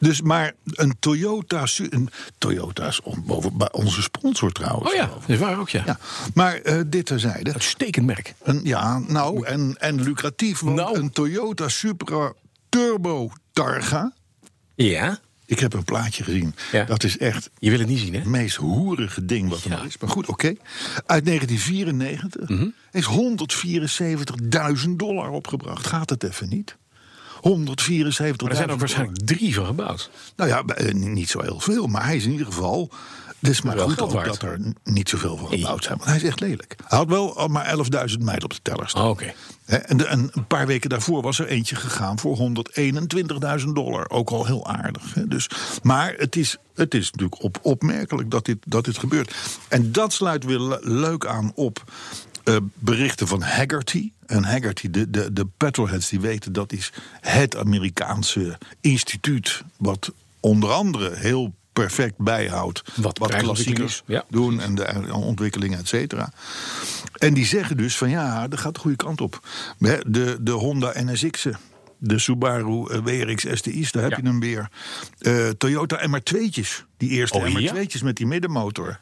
[0.00, 1.64] Dus maar een Toyota.
[1.78, 4.88] Een, Toyota is on- boven, bij onze sponsor trouwens.
[4.90, 5.82] Oh ja, dat is waar ook, ja.
[5.86, 5.98] ja.
[6.34, 7.52] Maar eh, dit terzijde.
[7.52, 8.34] Uitstekend merk.
[8.42, 10.60] Een, ja, nou, en, en lucratief.
[10.60, 10.98] Want Nou.
[10.98, 12.32] een Toyota Supra
[12.68, 14.12] Turbo Targa.
[14.74, 15.18] Ja?
[15.50, 16.54] Ik heb een plaatje gezien.
[16.72, 16.84] Ja.
[16.84, 18.18] Dat is echt Je wil het niet zien, hè?
[18.18, 19.82] het meest hoerige ding wat er Ja.
[19.82, 19.98] is.
[19.98, 20.54] Maar goed, oké.
[21.06, 22.68] Uit 1994 Mhm.
[22.90, 25.86] heeft 174.000 dollar opgebracht.
[25.86, 26.76] Gaat het even niet?
[27.40, 28.78] 174.000 Maar er zijn ook dollar.
[28.78, 30.10] waarschijnlijk drie van gebouwd.
[30.36, 32.90] Nou ja, eh, niet zo heel veel, maar hij is in ieder geval.
[33.40, 35.96] Het is maar Wel goed ook dat er niet zoveel van gebouwd zijn.
[35.98, 36.74] Want hij is echt lelijk.
[36.86, 37.74] Hij had wel maar
[38.10, 39.08] 11.000 mijl op de teller staan.
[39.08, 39.20] Oh,
[39.64, 42.38] En, de- en een paar weken daarvoor was er eentje gegaan voor
[43.60, 44.10] 121.000 dollar.
[44.10, 45.14] Ook al heel aardig.
[45.14, 45.28] Hè.
[45.28, 45.50] Dus,
[45.82, 49.34] maar het is, het is natuurlijk op, opmerkelijk dat dit, dat dit gebeurt.
[49.68, 51.84] En dat sluit weer le- leuk aan op
[52.44, 54.12] eh, berichten van Haggerty.
[54.26, 59.62] En Haggerty, de, de, de petrolheads die weten, dat is het Amerikaanse instituut...
[59.76, 64.24] wat onder andere heel perfect bijhoudt Wat klassiekers prijsklassiekers, ja.
[64.28, 66.32] doen en de eh, ontwikkelingen, et cetera.
[67.18, 69.48] En die zeggen dus van ja, dat gaat de goede kant op.
[70.06, 71.56] De, de Honda NSX'en,
[71.98, 74.18] de Subaru eh, WRX STI's, daar heb Ja.
[74.22, 74.68] je hem weer.
[75.18, 77.72] Eh, Toyota MR2'tjes, die eerste Oh, ja?
[77.74, 78.98] MR2'tjes met die middenmotor.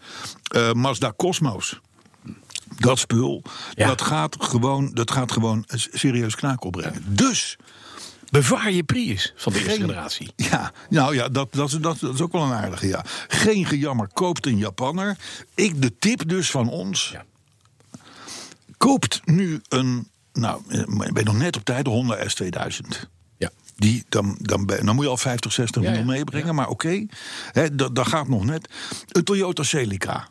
[0.72, 1.80] Mazda Cosmos.
[2.78, 3.42] Dat spul,
[3.74, 3.86] Ja.
[3.86, 7.04] dat, gaat gewoon, dat gaat gewoon serieus knaak opbrengen.
[7.06, 7.56] Dus
[8.30, 10.32] Bewaar je Prius van de eerste generatie.
[10.36, 13.04] ja, nou ja, dat, dat, is- dat, dat is ook wel een aardige, ja.
[13.28, 15.16] Geen gejammer, koopt een Japanner.
[15.54, 17.08] Ik, de tip dus van ons.
[17.12, 17.24] Ja.
[18.76, 23.08] Koopt nu een, nou, eh, ik ben nog net op tijd, de Honda S2000.
[23.36, 23.50] Ja.
[23.76, 27.06] Die, dan, dan, dan moet je al 50, 60 Ja, meebrengen, maar oké.
[27.52, 28.68] Hè, dat, dat gaat nog net.
[29.08, 30.28] Een Toyota Celica.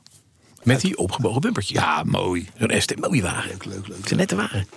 [0.68, 1.74] Met die opgebogen bumpertje.
[1.74, 2.48] Ja, mooi.
[2.60, 3.50] Zo'n ST, mooie wagen.
[3.50, 3.98] Leuk, leuk, leuk.
[3.98, 4.68] Het is nette wagen.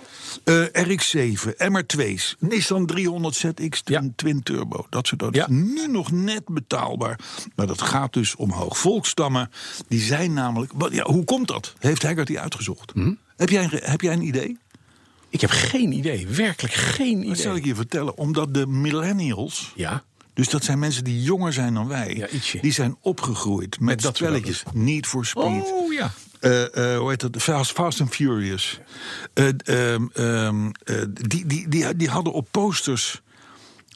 [0.43, 4.09] Eh, RX-7, MR2's, Nissan 300 ZX Twin, Ja.
[4.15, 4.85] Twin Turbo.
[4.89, 5.41] Dat soort auto's.
[5.41, 5.51] Ja.
[5.53, 7.19] Nu nog net betaalbaar.
[7.55, 8.77] Maar dat gaat dus omhoog.
[8.77, 9.49] Volkstammen,
[9.87, 10.71] die zijn namelijk...
[10.91, 11.73] Ja, hoe komt dat?
[11.79, 12.91] Heeft Haggard die uitgezocht?
[12.93, 13.13] Hm?
[13.37, 14.57] Heb, jij, een- heb jij een idee?
[15.29, 16.27] Ik heb geen idee.
[16.27, 17.69] Werkelijk geen Dat zal ik idee.
[17.69, 18.17] je vertellen.
[18.17, 19.71] Omdat de millennials...
[19.75, 20.03] Ja.
[20.33, 22.15] Dus dat zijn mensen die jonger zijn dan wij.
[22.15, 22.59] Ja.
[22.61, 24.63] Die zijn opgegroeid met, Met dat spelletjes.
[24.73, 25.71] Need for Speed.
[25.71, 26.11] Oh ja.
[26.39, 27.41] Eh, eh, hoe heet dat?
[27.41, 28.79] Fast, Fast and Furious.
[29.33, 33.21] Eh, ehm, ehm, eh, die, die, die, die hadden op posters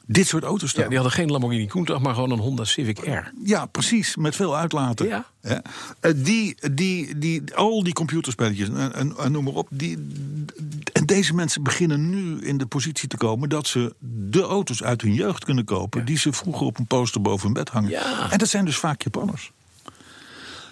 [0.06, 0.82] dit soort auto's staan.
[0.82, 3.32] Ja, die hadden geen Lamborghini Countach, maar gewoon een Honda Civic R.
[3.44, 5.06] Ja, precies, met veel uitlaten.
[5.06, 5.24] Ja.
[5.40, 9.68] Eh, die, die, die, al die computerspelletjes en, en, en noem maar op.
[9.70, 10.06] Die,
[10.92, 13.94] en deze mensen beginnen nu in de positie te komen dat ze
[14.30, 16.04] de auto's uit hun jeugd kunnen kopen.
[16.04, 17.90] die ze vroeger op een poster boven hun bed hangen.
[17.90, 18.30] Ja.
[18.30, 19.52] En dat zijn dus vaak Japanners.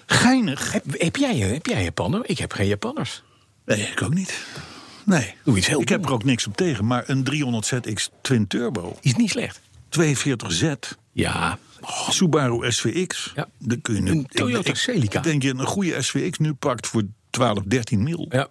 [0.07, 0.73] Geinig.
[0.73, 2.20] Heb, heb, jij, heb jij Japanner?
[2.25, 3.23] Ik heb geen Japanners.
[3.64, 4.47] Nee, ik ook niet.
[5.05, 5.35] Nee.
[5.45, 8.97] Doe iets heel ik heb er ook niks op tegen, maar een 300ZX Twin Turbo,
[9.01, 9.61] Is niet slecht.
[9.90, 10.73] 42Z,
[11.12, 11.59] Ja.
[12.09, 13.33] Subaru SVX.
[13.35, 13.49] Ja.
[13.59, 15.19] Dan kun je nu, Een Toyota ik, Celica.
[15.19, 18.27] Ik denk je een goede SVX nu pakt voor 12, 13 mil.
[18.29, 18.49] Ja.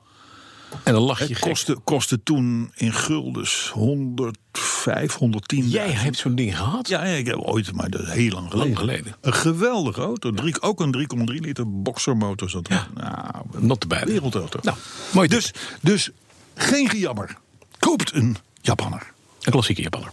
[0.84, 5.70] En dan lach je Het kostte, kostte toen in guldens 105, 110.
[5.70, 6.88] Jij hebt zo'n ding gehad?
[6.88, 8.78] Ja, ja, ik heb ooit, maar dat is heel lang geleden.
[8.78, 9.16] geleden.
[9.22, 10.32] Een geweldige auto.
[10.32, 12.50] Drie, ook een 3,3 liter boxermotor.
[12.50, 12.88] Zat er.
[12.94, 14.06] Nou, Not te bij.
[14.06, 14.60] wereldauto.
[14.64, 14.78] Nou,
[15.14, 16.10] mooi dus, dus
[16.56, 17.38] geen gejammer.
[17.80, 19.12] Koopt een Japanner.
[19.42, 20.12] Een klassieke Japanner.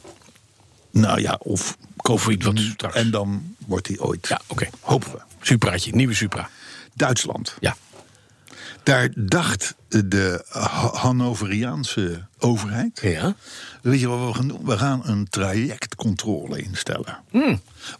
[0.90, 2.94] Nou ja, of koop Of iets wat straks.
[2.94, 4.28] En dan wordt hij ooit.
[4.28, 4.68] Ja, oké.
[4.80, 5.18] Hopen we.
[5.40, 6.48] Supraatje, nieuwe Supra.
[6.94, 7.56] Duitsland.
[7.60, 7.76] Ja.
[8.82, 13.00] Daar dacht de Ha- Hannoveriaanse overheid.
[13.02, 13.34] Ja.
[13.82, 14.64] Weet je wat we gaan doen?
[14.64, 17.18] We gaan een trajectcontrole instellen.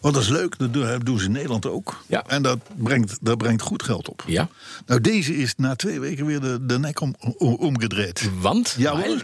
[0.00, 0.72] Want dat is leuk, dat
[1.07, 2.03] doen, ze in Nederland ook.
[2.07, 2.24] Ja.
[2.26, 4.24] En dat brengt, dat brengt goed geld op.
[4.26, 4.48] Ja.
[4.87, 8.31] Nou, deze is na twee weken weer de, de nek om, om- omgedraaid.
[8.40, 8.74] Want?
[8.79, 9.16] Jawel.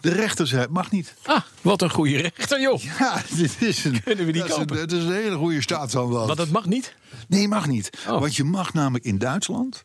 [0.00, 1.14] De rechter zei, mag niet.
[1.22, 2.80] Ah, wat een goede rechter, joh.
[2.98, 6.26] Ja, dit is een, Kunnen we die dat is een- is een hele goede staatsaanwalt.
[6.26, 6.94] Want dat mag niet?
[7.28, 7.90] Nee, mag niet.
[8.08, 8.20] Oh.
[8.20, 9.84] Want je mag namelijk in Duitsland.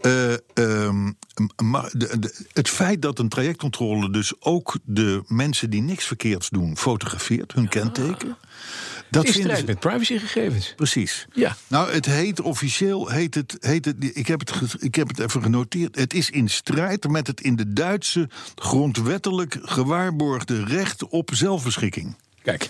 [0.00, 1.12] eh, ehm,
[1.70, 6.48] ma- de- de- het feit dat een trajectcontrole dus ook de mensen die niks verkeerds
[6.48, 8.36] doen fotografeert, hun kenteken.
[9.10, 9.64] Dat vinden strijd ze.
[9.64, 10.72] met privacygegevens.
[10.76, 11.26] Precies.
[11.32, 11.56] Ja.
[11.66, 15.18] Nou, het heet officieel, heet het, heet het, ik, heb het, ge- ik heb het
[15.18, 15.96] even genoteerd.
[15.96, 22.16] Het is in strijd met het in de Duitse grondwettelijk gewaarborgde recht op zelfbeschikking.
[22.42, 22.68] Kijk,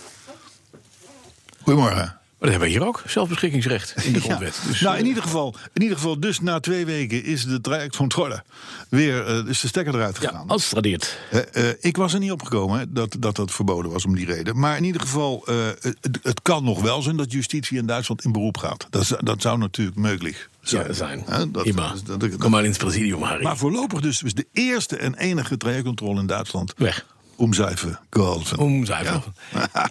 [1.62, 2.17] Goedemorgen.
[2.38, 3.02] Maar dat hebben we hier ook.
[3.06, 4.24] Zelfbeschikkingsrecht in de Ja.
[4.24, 4.60] grondwet.
[4.66, 7.60] Dus, nou, eh, in ieder, geval, in ieder geval, dus na twee weken is de
[7.60, 8.42] trajectcontrole
[8.88, 10.48] weer eh, is de stekker eruit ja, gegaan.
[10.48, 11.18] als tradeert.
[11.30, 14.26] Eh, eh, ik was er niet opgekomen hè, dat, dat dat verboden was om die
[14.26, 14.58] reden.
[14.58, 18.24] Maar in ieder geval, eh, het, het kan nog wel zijn dat justitie in Duitsland
[18.24, 18.86] in beroep gaat.
[18.90, 20.86] Dat, dat zou natuurlijk mogelijk zijn.
[20.86, 21.22] Ja, zijn.
[21.26, 23.42] Hè, dat- dat- dat- kom maar in het presidium, Harry.
[23.42, 27.06] maar voorlopig dus is de eerste en enige trajectcontrole in Duitsland Weg.
[27.36, 28.58] omzuiven geholpen.
[28.58, 29.22] Omzuiveren.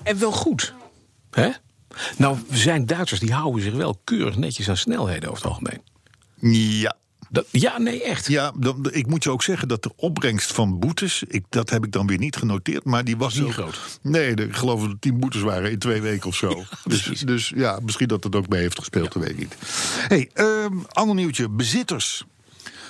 [0.04, 0.74] En wel goed.
[1.32, 1.50] Hè?
[2.18, 5.82] Nou, zijn Duitsers die houden zich wel keurig netjes aan snelheden over het algemeen.
[6.80, 6.96] Ja.
[7.30, 8.28] Dat, ja, nee, echt.
[8.28, 11.86] Ja, dan, ik moet je ook zeggen dat de opbrengst van boetes, ik, dat heb
[11.86, 14.00] ik dan weer niet genoteerd, maar die was Niet groot.
[14.02, 16.64] Nee, de- ik geloof dat er tien boetes waren in twee weken of zo.
[16.86, 19.56] dus, dus ja, misschien dat het ook mee heeft gespeeld, dat weet ik niet.
[20.08, 21.50] hey, ehm, ander nieuwtje.
[21.50, 22.24] Bezitters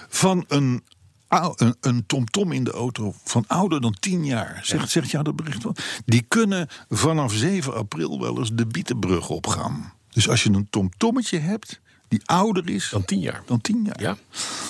[0.09, 0.83] van een,
[1.29, 4.59] een, een TomTom in de auto van ouder dan 10 jaar.
[4.63, 5.75] Zegt, zegt jou dat bericht wel?
[6.05, 9.93] Die kunnen vanaf 7 april wel eens de Bietenbrug opgaan.
[10.09, 13.41] Dus als je een TomTommetje hebt die ouder is Dan tien jaar.
[13.45, 14.01] dan 10 jaar.
[14.01, 14.17] Ja.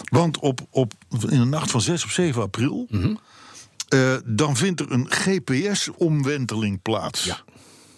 [0.03, 2.85] Want op, op, in de nacht van 6 op 7 april.
[2.89, 3.15] Mhm.
[3.87, 7.23] eh, dan vindt er een GPS-omwenteling plaats.
[7.23, 7.39] Ja.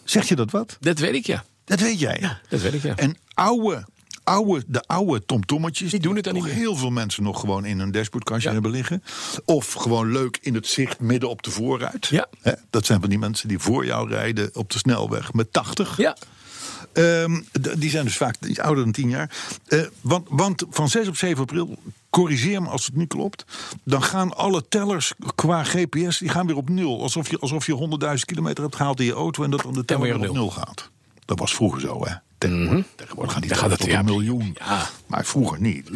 [0.04, 0.78] Zeg je dat wat?
[0.80, 1.43] Dat weet ik, ja.
[1.65, 2.17] Dat weet jij.
[2.19, 2.95] Ja, dat weet ik, ja.
[2.95, 3.86] En oude,
[4.30, 5.92] oude, de oude tomtommetjes...
[5.92, 6.54] Die doen het dan niet meer.
[6.54, 8.54] heel veel mensen nog gewoon in hun dashboardkastje Ja.
[8.54, 9.04] hebben liggen.
[9.46, 12.06] Of gewoon leuk in het zicht midden op de voorruit.
[12.08, 12.28] Ja.
[12.70, 15.98] Dat zijn van die mensen die voor jou rijden op de snelweg met 80.
[15.98, 16.15] Ja,
[16.94, 17.42] Ehm,
[17.78, 19.32] die zijn dus vaak iets ouder dan 10 jaar.
[19.68, 21.78] Eh, want, want van 6 op 7 april,
[22.10, 23.46] corrigeer me als het niet klopt...
[23.84, 27.02] dan gaan alle tellers qua GPS die gaan weer op nul.
[27.02, 29.44] Alsof je, alsof je 100.000 kilometer hebt gehaald in je auto...
[29.44, 30.89] en dat dan de teller weer op nul gaat.
[31.26, 32.13] Dat was vroeger zo, hè?
[32.39, 34.56] Tegenwoordig, tegenwoordig die Dan gaat het, een miljoen.
[34.60, 34.89] ja.
[35.08, 35.89] Maar vroeger niet.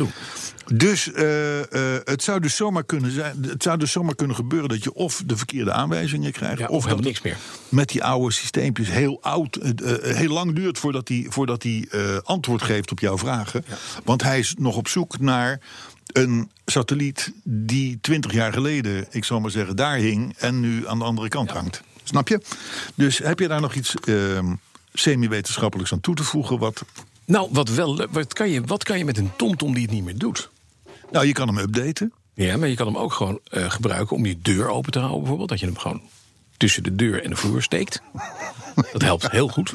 [0.73, 4.69] Dus eh, eh, het, zou dus zomaar kunnen zijn, het zou dus zomaar kunnen gebeuren...
[4.69, 6.59] dat je of de verkeerde aanwijzingen krijgt...
[6.59, 7.21] Ja, of helemaal niks
[7.69, 11.87] met die oude systeempjes heel oud, eh, heel lang duurt voordat hij voordat hij
[12.23, 13.65] antwoord geeft op jouw vragen.
[14.03, 15.59] Want hij is nog op zoek naar
[16.07, 20.99] een satelliet die 20 jaar geleden, ik zal maar zeggen, daar hing en nu aan
[20.99, 21.81] de andere kant hangt.
[22.03, 22.41] Snap je?
[22.95, 24.53] Dus heb je daar nog iets ehm,
[24.93, 26.59] semi-wetenschappelijks aan toe te voegen?
[26.59, 26.83] Wat,
[27.25, 30.03] Nou, wat, wel, wat, kan je, wat kan je met een TomTom die het niet
[30.03, 30.49] meer doet?
[31.11, 32.13] nou, je kan hem updaten.
[32.33, 35.19] Ja, maar je kan hem ook gewoon eh, gebruiken om je deur open te houden,
[35.19, 35.49] bijvoorbeeld.
[35.49, 36.01] Dat je hem gewoon
[36.57, 38.01] tussen de deur en de vloer steekt.
[38.93, 39.73] Dat helpt heel goed.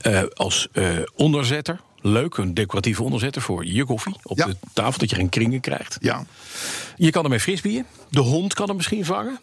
[0.00, 4.46] Eh, als eh, onderzetter, leuk, een decoratieve onderzetter voor je koffie op Ja.
[4.46, 5.96] de tafel, dat je geen kringen krijgt.
[6.00, 6.26] Ja.
[6.96, 7.84] Je kan ermee frisbeeën.
[8.10, 9.38] De hond kan hem misschien vangen.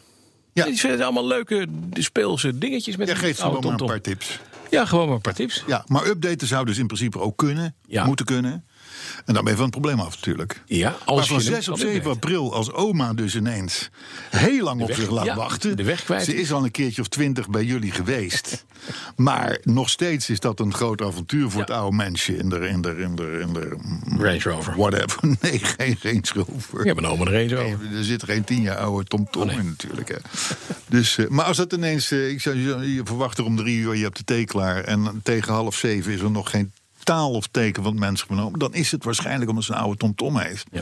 [0.54, 0.66] Ja.
[0.66, 4.40] Die zijn allemaal leuke speelse dingetjes met een geeft oude gewoon maar een paar tips.
[4.76, 5.64] Ja, gewoon maar een paar tips.
[5.68, 8.66] Ja, maar updaten zou dus in principe ook kunnen, moeten kunnen.
[9.26, 10.62] En dan ben je van het probleem af natuurlijk.
[10.66, 12.12] Ja, Maar als van je hem 6 op kan 7 updaten.
[12.22, 13.90] april, als oma dus ineens
[14.30, 15.78] heel lang op zich laat ja, wachten.
[15.78, 16.52] de weg kwijt Ze is.
[16.52, 18.66] al een keertje of twintig bij jullie geweest.
[19.16, 21.66] maar nog steeds is dat een groot avontuur voor Ja.
[21.66, 23.78] het oude mensje in de, in de, in de, in de
[24.18, 24.76] Range Rover.
[24.78, 25.20] whatever.
[25.42, 26.86] Nee, geen Range Rover.
[26.86, 27.80] Ja, mijn oma een over.
[27.90, 29.58] Nee, Er zit geen tien jaar oude Tom Tom Oh, nee.
[29.58, 30.10] in natuurlijk.
[30.10, 30.16] Hè.
[30.90, 33.78] Dus, eh, maar als dat ineens, eh, ik zou je, je verwacht er om drie
[33.78, 34.84] uur, je hebt de thee klaar...
[34.84, 36.72] en tegen half zeven is er nog geen
[37.06, 38.60] taal of teken van het mens genomen...
[38.60, 40.68] dan is het waarschijnlijk omdat ze een oude Tom Tom heeft.
[40.72, 40.82] Ja.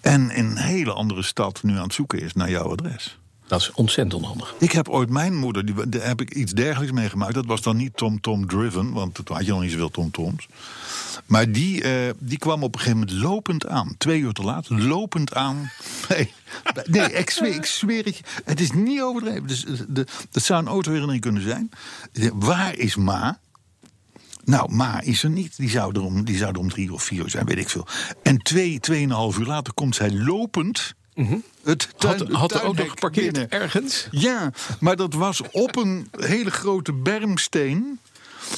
[0.00, 3.18] En in een hele andere stad nu aan het zoeken is naar jouw adres.
[3.50, 4.54] Dat is ontzettend onhandig.
[4.58, 7.34] Ik heb ooit mijn moeder, die, daar heb ik iets dergelijks meegemaakt.
[7.34, 10.10] Dat was dan niet Tom Tom driven, want toen had je nog niet zoveel Tom
[10.10, 10.46] Toms.
[11.26, 13.94] Maar die, eh, die kwam op een gegeven moment lopend aan.
[13.98, 15.70] Twee uur te laat, lopend aan.
[16.08, 16.32] Nee,
[16.84, 18.22] nee ik, zweer, ik zweer het je.
[18.44, 19.46] Het is niet overdreven.
[19.46, 21.70] Dus, eh, de, dat zou een autoherinnering kunnen zijn.
[22.34, 23.38] Waar is Ma?
[24.44, 25.56] Nou, Ma is er niet.
[25.56, 27.68] Die zou er om, die zou er om drie of vier uur zijn, weet ik
[27.68, 27.86] veel.
[28.22, 30.94] En twee, tweeënhalf uur later komt zij lopend...
[31.64, 33.50] Het tuin, Had, het had de auto geparkeerd binnen.
[33.50, 34.08] ergens?
[34.10, 38.00] Ja, maar dat was op een hele grote bermsteen.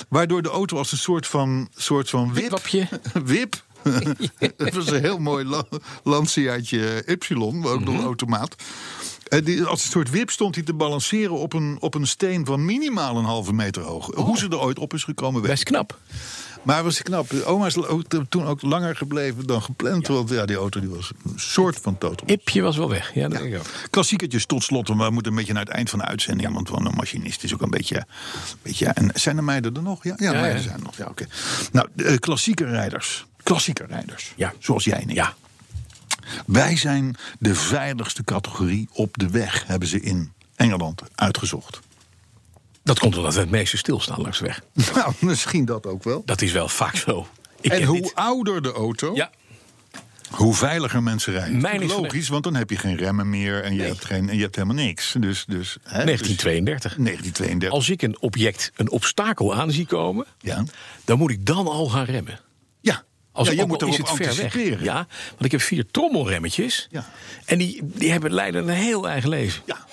[0.09, 2.43] Waardoor de auto als een soort van, soort van wip.
[2.43, 2.89] Wipwapje.
[3.25, 3.65] Wip.
[4.57, 5.65] dat was een heel mooi la
[6.05, 7.89] Lanciaatje Y, ook nog Mhm.
[7.95, 8.55] een automaat.
[9.33, 12.47] Eh, die, als een soort wip stond hij te balanceren op een, op een steen
[12.47, 14.11] van minimaal een halve meter hoog.
[14.15, 15.99] Hoe ze er ooit op is gekomen, weet Best knap.
[16.63, 17.33] maar was knap.
[17.45, 20.07] Oma is ook, toen ook langer gebleven dan gepland.
[20.07, 22.29] Want ja, die auto die was een soort van totaal.
[22.31, 23.15] Ipje was wel weg.
[23.15, 23.63] Ja, dat ook.
[23.91, 24.89] Klassiekertjes tot slot.
[24.89, 26.53] want We moeten een beetje naar het eind van de uitzending.
[26.53, 28.07] Want van een machinist is ook een beetje.
[28.63, 30.05] beetje en zijn er meiden er nog?
[30.05, 30.69] Ja, ja, Ja, meiden ja.
[30.69, 30.97] zijn er nog.
[30.97, 31.27] Ja, oké.
[31.73, 33.27] Nou, eh, klassieke rijders.
[33.43, 34.33] Klassieke rijders.
[34.37, 34.53] Ja.
[34.59, 35.15] Zoals jij en ik.
[35.15, 35.35] Ja,
[36.47, 39.65] Wij zijn de veiligste categorie op de weg.
[39.67, 41.81] Hebben ze in Engeland uitgezocht.
[42.83, 44.63] dat komt omdat we het meeste stilstaan langs de weg.
[44.95, 46.23] Nou, misschien dat ook wel.
[46.25, 47.27] Dat is wel vaak zo.
[47.61, 49.31] Ik en hoe ouder de auto, Ja,
[50.31, 51.61] hoe veiliger mensen rijden.
[51.61, 54.43] Mijn Logisch, want dan heb je geen remmen meer en je, hebt, geen, en je
[54.43, 55.15] hebt helemaal niks.
[55.19, 56.95] Dus, dus, hè, 1932.
[56.95, 57.71] Dus 1932.
[57.71, 60.65] Als ik een object, een obstakel aan zie komen, Ja.
[61.05, 62.41] dan moet ik dan al gaan remmen.
[63.33, 64.81] Als ja, je ook moet is het ver weg.
[64.83, 66.89] Ja, want ik heb vier trommelremmetjes.
[66.91, 67.09] Ja.
[67.45, 69.63] En die, die hebben leiden een heel eigen leven.
[69.67, 69.87] Ja.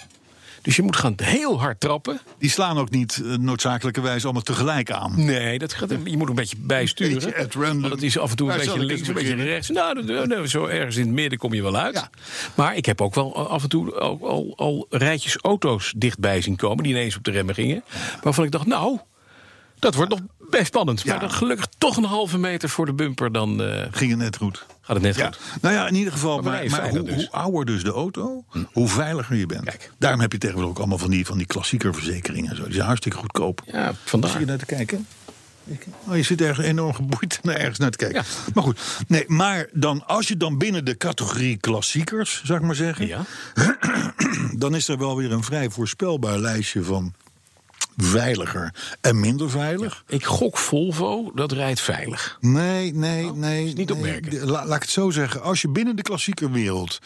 [0.62, 2.20] Dus je moet gaan heel hard trappen.
[2.38, 5.26] Die slaan ook niet eh, noodzakelijkerwijs allemaal tegelijk aan.
[5.26, 7.14] Nee, dat gaat, je moet een beetje bijsturen.
[7.14, 7.82] Beetje at random.
[7.82, 9.70] Want het is af en toe een Waar beetje links, een beetje rechts.
[9.70, 11.96] Nou, dat- nou, zo ergens in het midden kom je wel uit.
[11.96, 12.10] Ja.
[12.56, 16.56] Maar ik heb ook wel af en toe al, al, al rijtjes auto's dichtbij zien
[16.56, 16.84] komen...
[16.84, 17.84] die ineens op de remmen gingen.
[18.22, 19.00] Waarvan ik dacht, nou,
[19.80, 21.02] dat wordt nog best spannend.
[21.02, 21.12] Ja.
[21.12, 23.32] Maar dan gelukkig toch een halve meter voor de bumper...
[23.32, 24.66] dan, eh, Ging het net goed.
[24.82, 25.40] Gaat het net Ja, goed.
[25.62, 27.16] nou ja, in ieder geval, Maar maar, hoe, dus.
[27.16, 29.64] hoe ouder dus de auto, hoe veiliger je bent.
[29.64, 29.92] Kijk.
[29.98, 32.64] Daarom heb je tegenwoordig ook allemaal van die, van die klassieker verzekeringen en zo.
[32.64, 33.62] Die zijn hartstikke goedkoop.
[33.66, 34.40] Ja, Zie vandaar.
[34.40, 35.08] je naar te kijken?
[36.08, 38.18] Oh, je zit ergens enorm geboeid naar ergens naar te kijken.
[38.22, 38.52] Ja.
[38.54, 42.76] Maar goed, nee, maar dan, als je dan binnen de categorie klassiekers, zou ik maar
[42.76, 43.26] zeggen, Ja.
[44.58, 47.14] dan is er wel weer een vrij voorspelbaar lijstje van
[48.04, 50.04] veiliger en minder veilig.
[50.08, 52.38] Ik gok Volvo, dat rijdt veilig.
[52.42, 53.66] Nee, nee, nee.
[53.66, 54.12] Is niet op nee.
[54.12, 54.30] merken.
[54.30, 55.42] De- la- laat ik het zo zeggen.
[55.42, 57.00] Als je binnen de klassiekerwereld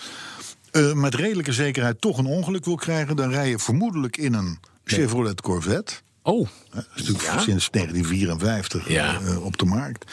[0.71, 4.59] eh, met redelijke zekerheid toch een ongeluk wil krijgen, dan rij je vermoedelijk in een
[4.83, 5.93] Chevrolet Corvette.
[6.25, 7.39] Oh, Dat is natuurlijk Ja.
[7.39, 9.19] sinds 1954 Ja.
[9.21, 10.11] eh, op de markt.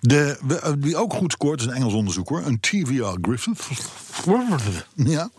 [0.00, 2.42] De, eh, die ook goed scoort, is een Engels onderzoek hoor.
[2.46, 3.66] Een TVR Griffith.
[4.94, 5.30] Ja.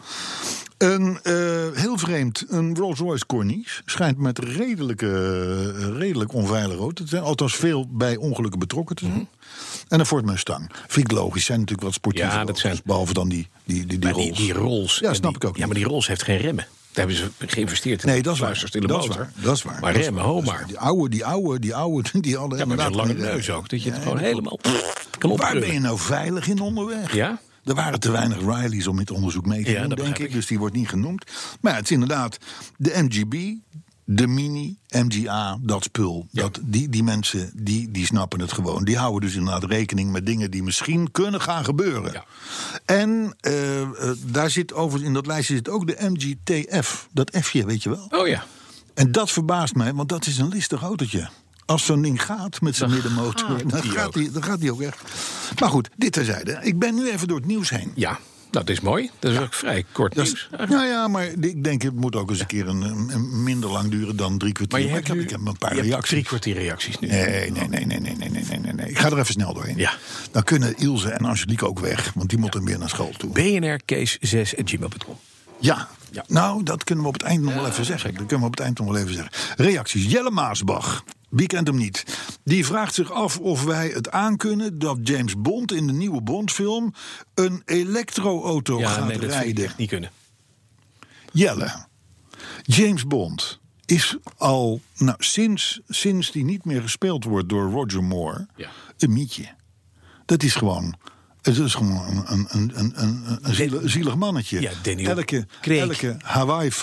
[0.78, 1.34] Een eh,
[1.74, 3.82] heel vreemd, een Rolls-Royce Corniche.
[3.86, 5.08] Schijnt met redelijke,
[5.78, 7.24] eh, redelijk onveilige auto te zijn.
[7.24, 9.28] Althans veel bij ongelukken betrokken te zijn.
[9.88, 10.72] En een Ford Mustang.
[10.88, 11.46] Vind ik logisch.
[11.46, 12.28] Zijn natuurlijk wat sportieve.
[12.30, 14.38] Ja, dat zijn- Behalve dan die, die, die, die maar die, Rolls.
[14.38, 15.00] die Rolls.
[15.00, 15.66] Ja, snap die- ik ook Ja, niet.
[15.74, 16.68] maar die Rolls heeft geen remmen.
[16.92, 18.48] Daar hebben ze geïnvesteerd in Nee, dat is waar.
[18.56, 19.32] fluisters in de dat, is waar.
[19.36, 19.80] dat is waar.
[19.82, 20.56] Maar dat remmen, waar, ho maar.
[20.56, 20.68] waar.
[20.68, 23.70] Die oude, die oude, die oude, die hadden Ja, maar met een lange neus ook.
[23.70, 24.60] Dat je het Ja, gewoon helemaal
[25.20, 25.60] kan Waar opkrullen.
[25.68, 27.14] ben je nou veilig in onderweg?
[27.14, 27.40] Ja?
[27.68, 30.32] Er waren te weinig Rileys om dit onderzoek mee te Ja, doen, denk ik.
[30.32, 31.32] Dus die wordt niet genoemd.
[31.62, 32.38] Maar ja, het is inderdaad
[32.78, 33.56] de MGB,
[34.04, 36.28] de Mini, MGA, dat spul.
[36.32, 38.84] Dat, die, die mensen, die, die snappen het gewoon.
[38.84, 42.12] Die houden dus inderdaad rekening met dingen die misschien kunnen gaan gebeuren.
[42.12, 42.26] Ja.
[42.86, 43.90] En eh, eh,
[44.26, 47.08] daar zit over, in dat lijstje zit ook de MGTF.
[47.12, 48.08] Dat F'je, weet je wel.
[48.10, 48.46] Oh ja.
[48.94, 51.30] En dat verbaast mij, want dat is een listig autootje.
[51.68, 55.02] Als zo'n ding gaat met zijn middenmotor, dan gaat, die, dan gaat die ook echt.
[55.60, 56.60] Maar goed, dit terzijde.
[56.62, 57.92] Ik ben nu even door het nieuws heen.
[57.96, 58.20] Ja,
[58.52, 59.10] dat is mooi.
[59.20, 60.50] Dat is ook vrij kort Dat nieuws.
[60.52, 63.70] is, nou ja, maar ik denk het moet ook eens een keer een, een minder
[63.70, 64.78] lang duren dan drie kwartier.
[64.78, 66.10] Maar je Maar hebt ik, heb, nu ik heb een paar reacties.
[66.10, 67.08] drie kwartier reacties nu.
[67.08, 68.90] Nee, nee, nee, nee, nee, nee, nee, nee, nee.
[68.90, 69.78] Ik ga er even snel doorheen.
[69.78, 69.94] Ja.
[70.32, 73.32] Dan kunnen Ilse en Angelique ook weg, want die moeten weer naar school toe.
[73.32, 75.18] BNR Case 6 gmail.com.
[75.60, 75.88] Ja.
[76.12, 76.24] Ja.
[76.28, 78.10] Nou, dat kunnen we op het eind nog wel even zeggen.
[78.14, 79.32] Dat kunnen we op het eind nog wel even zeggen.
[79.56, 80.12] Reacties.
[80.12, 81.04] Jelle Maasbach.
[81.30, 82.04] Wie kent hem niet?
[82.44, 86.94] Die vraagt zich af of wij het aankunnen dat James Bond in de nieuwe Bondfilm
[87.34, 89.64] een elektroauto Ja, gaat nee, dat rijden.
[89.66, 90.12] echt niet kunnen.
[91.32, 91.86] Jelle,
[92.64, 98.48] James Bond is al nou, sinds, sinds die niet meer gespeeld wordt door Roger Moore
[98.56, 98.70] Ja.
[98.98, 99.48] een mietje.
[100.26, 100.96] Dat is gewoon.
[101.56, 104.62] Het is gewoon een, een, een, een, een, een zielig, zielig mannetje.
[104.62, 106.78] Ja, elke, elke Hawaii 5-0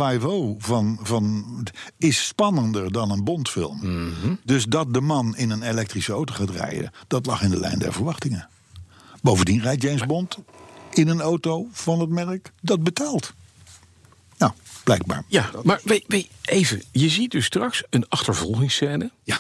[0.58, 1.44] van, van,
[1.98, 3.78] is spannender dan een Bondfilm.
[3.78, 4.34] Mhm.
[4.44, 7.78] Dus dat de man in een elektrische auto gaat rijden, dat lag in de lijn
[7.78, 8.48] der verwachtingen.
[9.22, 10.38] Bovendien rijdt James Bond
[10.92, 13.34] in een auto van het merk dat betaalt.
[14.38, 14.52] Nou,
[14.84, 15.24] blijkbaar.
[15.26, 16.82] Ja, maar weet, weet, even.
[16.92, 19.10] Je ziet dus straks een achtervolgingsscène.
[19.22, 19.38] Ja.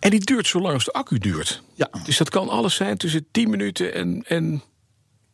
[0.00, 1.62] En die duurt zo lang als de accu duurt.
[1.74, 1.90] Ja.
[2.04, 4.62] Dus dat kan alles zijn tussen 10 minuten en, en.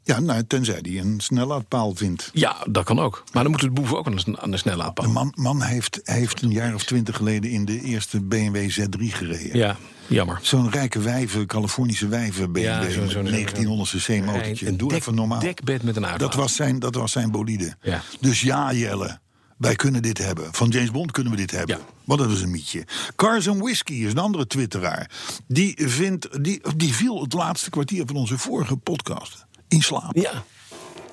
[0.03, 2.31] Ja, nou, tenzij hij een snellaadpaal vindt.
[2.33, 3.25] Ja, dat kan ook.
[3.33, 6.01] Maar dan moet het boeven ook aan de, aan de snelle De man, man heeft,
[6.03, 9.59] heeft een jaar of twintig geleden in de eerste BMW Z3 gereden.
[9.59, 10.39] Ja, jammer.
[10.43, 14.67] Zo'n rijke wijven, Californische wijven BMW, Ja, zo- zo'n- 1900 cc motortje.
[14.69, 15.41] Een Doe dek- even normaal.
[15.41, 16.21] dekbed met een uitlaat.
[16.33, 17.75] Dat was zijn, dat was zijn bolide.
[17.83, 18.03] Ja.
[18.21, 19.19] Dus ja, Jelle,
[19.65, 20.49] wij kunnen dit hebben.
[20.53, 21.77] Van James Bond kunnen we dit hebben.
[21.77, 21.83] Ja.
[22.05, 22.85] Want dat is een mietje.
[23.17, 25.11] Cars and Whiskey is een andere twitteraar.
[25.47, 30.17] Die, vindt, die, die viel het laatste kwartier van onze vorige podcast in slaap.
[30.17, 30.45] Ja.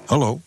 [0.06, 0.42] Hallo.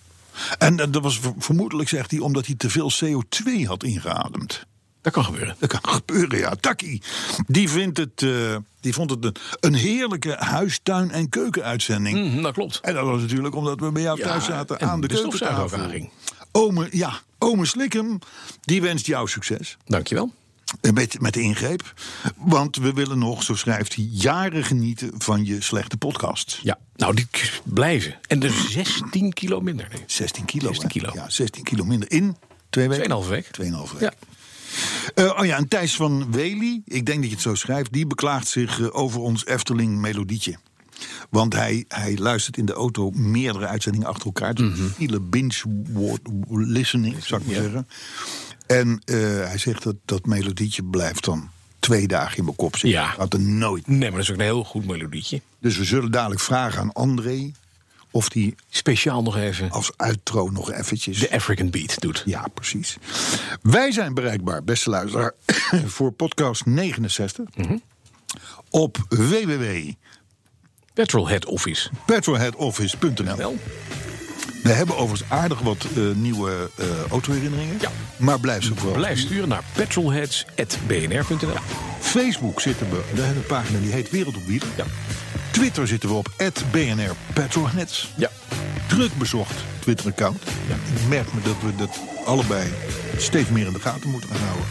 [0.58, 4.66] En eh, dat was ver- vermoedelijk, zegt hij, omdat hij te veel CO2 had ingeademd.
[5.00, 5.56] Dat kan gebeuren.
[5.58, 6.54] Dat kan gebeuren, ja.
[6.60, 7.02] Taki,
[7.46, 12.32] die, vindt het, eh, die vond het een, een heerlijke huistuin- en keukenuitzending.
[12.32, 12.80] Mhm, dat klopt.
[12.80, 15.14] En dat was natuurlijk omdat we bij jou Ja, thuis zaten en aan de, de
[15.14, 16.08] keukentafel.
[16.52, 18.18] Ome, ja, ome Slikkem,
[18.61, 19.76] die wenst jou succes.
[19.87, 20.33] Dankjewel.
[20.80, 21.94] Eh, Met, met de ingreep.
[22.37, 26.59] Want we willen nog, zo schrijft hij, jaren genieten van je slechte podcast.
[26.62, 27.26] Ja, nou, die
[27.64, 28.18] blijven.
[28.26, 29.88] En dus 16 kilo minder.
[29.92, 30.02] Nee.
[30.07, 30.66] 16 kilo.
[30.66, 30.92] 16 hè?
[30.92, 31.11] kilo.
[31.14, 32.37] Ja, 16 kilo minder in
[32.70, 33.22] twee weken.
[33.22, 33.46] 2,5 week.
[33.46, 34.00] 2,5 week.
[34.00, 34.12] Ja.
[35.14, 38.07] Eh, oh ja, en Thijs van Wely, ik denk dat je het zo schrijft, die
[38.07, 40.57] beklaagt zich eh, over ons Efteling melodietje.
[41.30, 44.54] Want hij, hij luistert in de auto meerdere uitzendingen achter elkaar.
[44.54, 47.62] Dus Hele binge-listening, zou ik maar Ja.
[47.62, 47.88] zeggen.
[48.66, 53.00] En eh, hij zegt dat dat melodietje blijft dan twee dagen in mijn kop zitten.
[53.00, 53.07] Ja.
[53.07, 53.87] Gaat er nooit.
[53.87, 55.40] Nee, maar dat is ook een heel goed melodietje.
[55.61, 57.50] Dus we zullen dadelijk vragen aan André
[58.11, 61.18] of die Speciaal nog even als outro nog eventjes...
[61.18, 62.22] de African Beat doet.
[62.26, 62.96] Ja, precies.
[63.62, 65.33] Wij zijn bereikbaar, beste luisteraar,
[65.87, 67.76] voor podcast 69 Mhm.
[68.70, 69.90] op www
[70.95, 71.90] Petrolhead Office.
[72.07, 73.57] petrolheadoffice.nl.
[74.62, 77.76] We hebben overigens aardig wat eh, nieuwe eh autoherinneringen.
[77.80, 77.90] Ja.
[78.16, 78.97] Maar blijf ze vooral.
[78.97, 81.57] blijf sturen naar petrolheads.bnr.nl.
[82.01, 83.03] Facebook zitten we.
[83.14, 84.68] Daar hebben we een pagina die heet Wereld op Wielen.
[84.76, 84.84] Ja.
[85.51, 86.28] Twitter zitten we op
[86.70, 88.12] BNR Petrolheads.
[88.16, 88.30] Ja.
[88.86, 90.42] Druk bezocht Twitter-account.
[90.95, 92.68] Ik merk me dat we dat allebei
[93.16, 94.66] steeds meer in de gaten moeten gaan houden.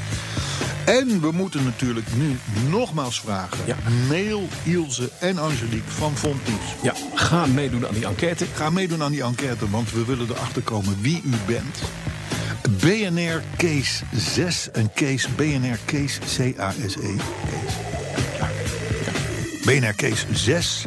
[0.85, 2.37] En we moeten natuurlijk nu
[2.69, 3.57] nogmaals vragen.
[3.65, 3.75] Ja.
[4.09, 6.75] Mail Ilse en Angelique van Fontief.
[6.81, 8.45] Ja, ga meedoen aan die enquête.
[8.53, 11.81] Ga meedoen aan die enquête, want we willen erachter komen wie u bent.
[12.79, 17.77] BNR Case 6, een case, BNR Case, C-A-S-E, case.
[18.39, 18.49] Ja.
[19.65, 20.85] BNR Case 6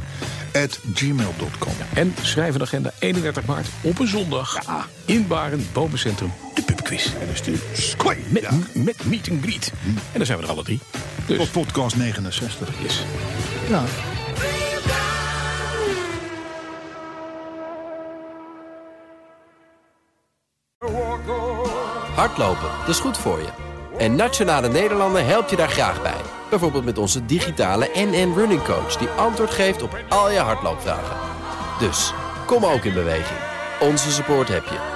[0.53, 1.73] at gmail.com.
[1.95, 4.59] En schrijf een agenda 31 maart op een zondag.
[5.05, 8.17] In Baren, Bomencentrum, de En dan stuur Squay.
[8.29, 8.51] Met, Ja.
[8.73, 9.73] met meet and greet.
[9.85, 10.81] En dan zijn we er alle drie.
[11.27, 12.69] Dus, Tot podcast 69.
[12.83, 13.03] yes.
[13.69, 13.85] Ja.
[22.15, 23.49] Hardlopen, dat is goed voor je.
[23.99, 26.21] En Nationale Nederlanden helpt je daar graag bij.
[26.51, 28.97] Bijvoorbeeld met onze digitale NN Running Coach...
[28.97, 31.17] die antwoord geeft op al je hardloopvragen.
[31.79, 32.13] Dus,
[32.47, 33.39] kom ook in beweging.
[33.81, 34.96] Onze support heb je.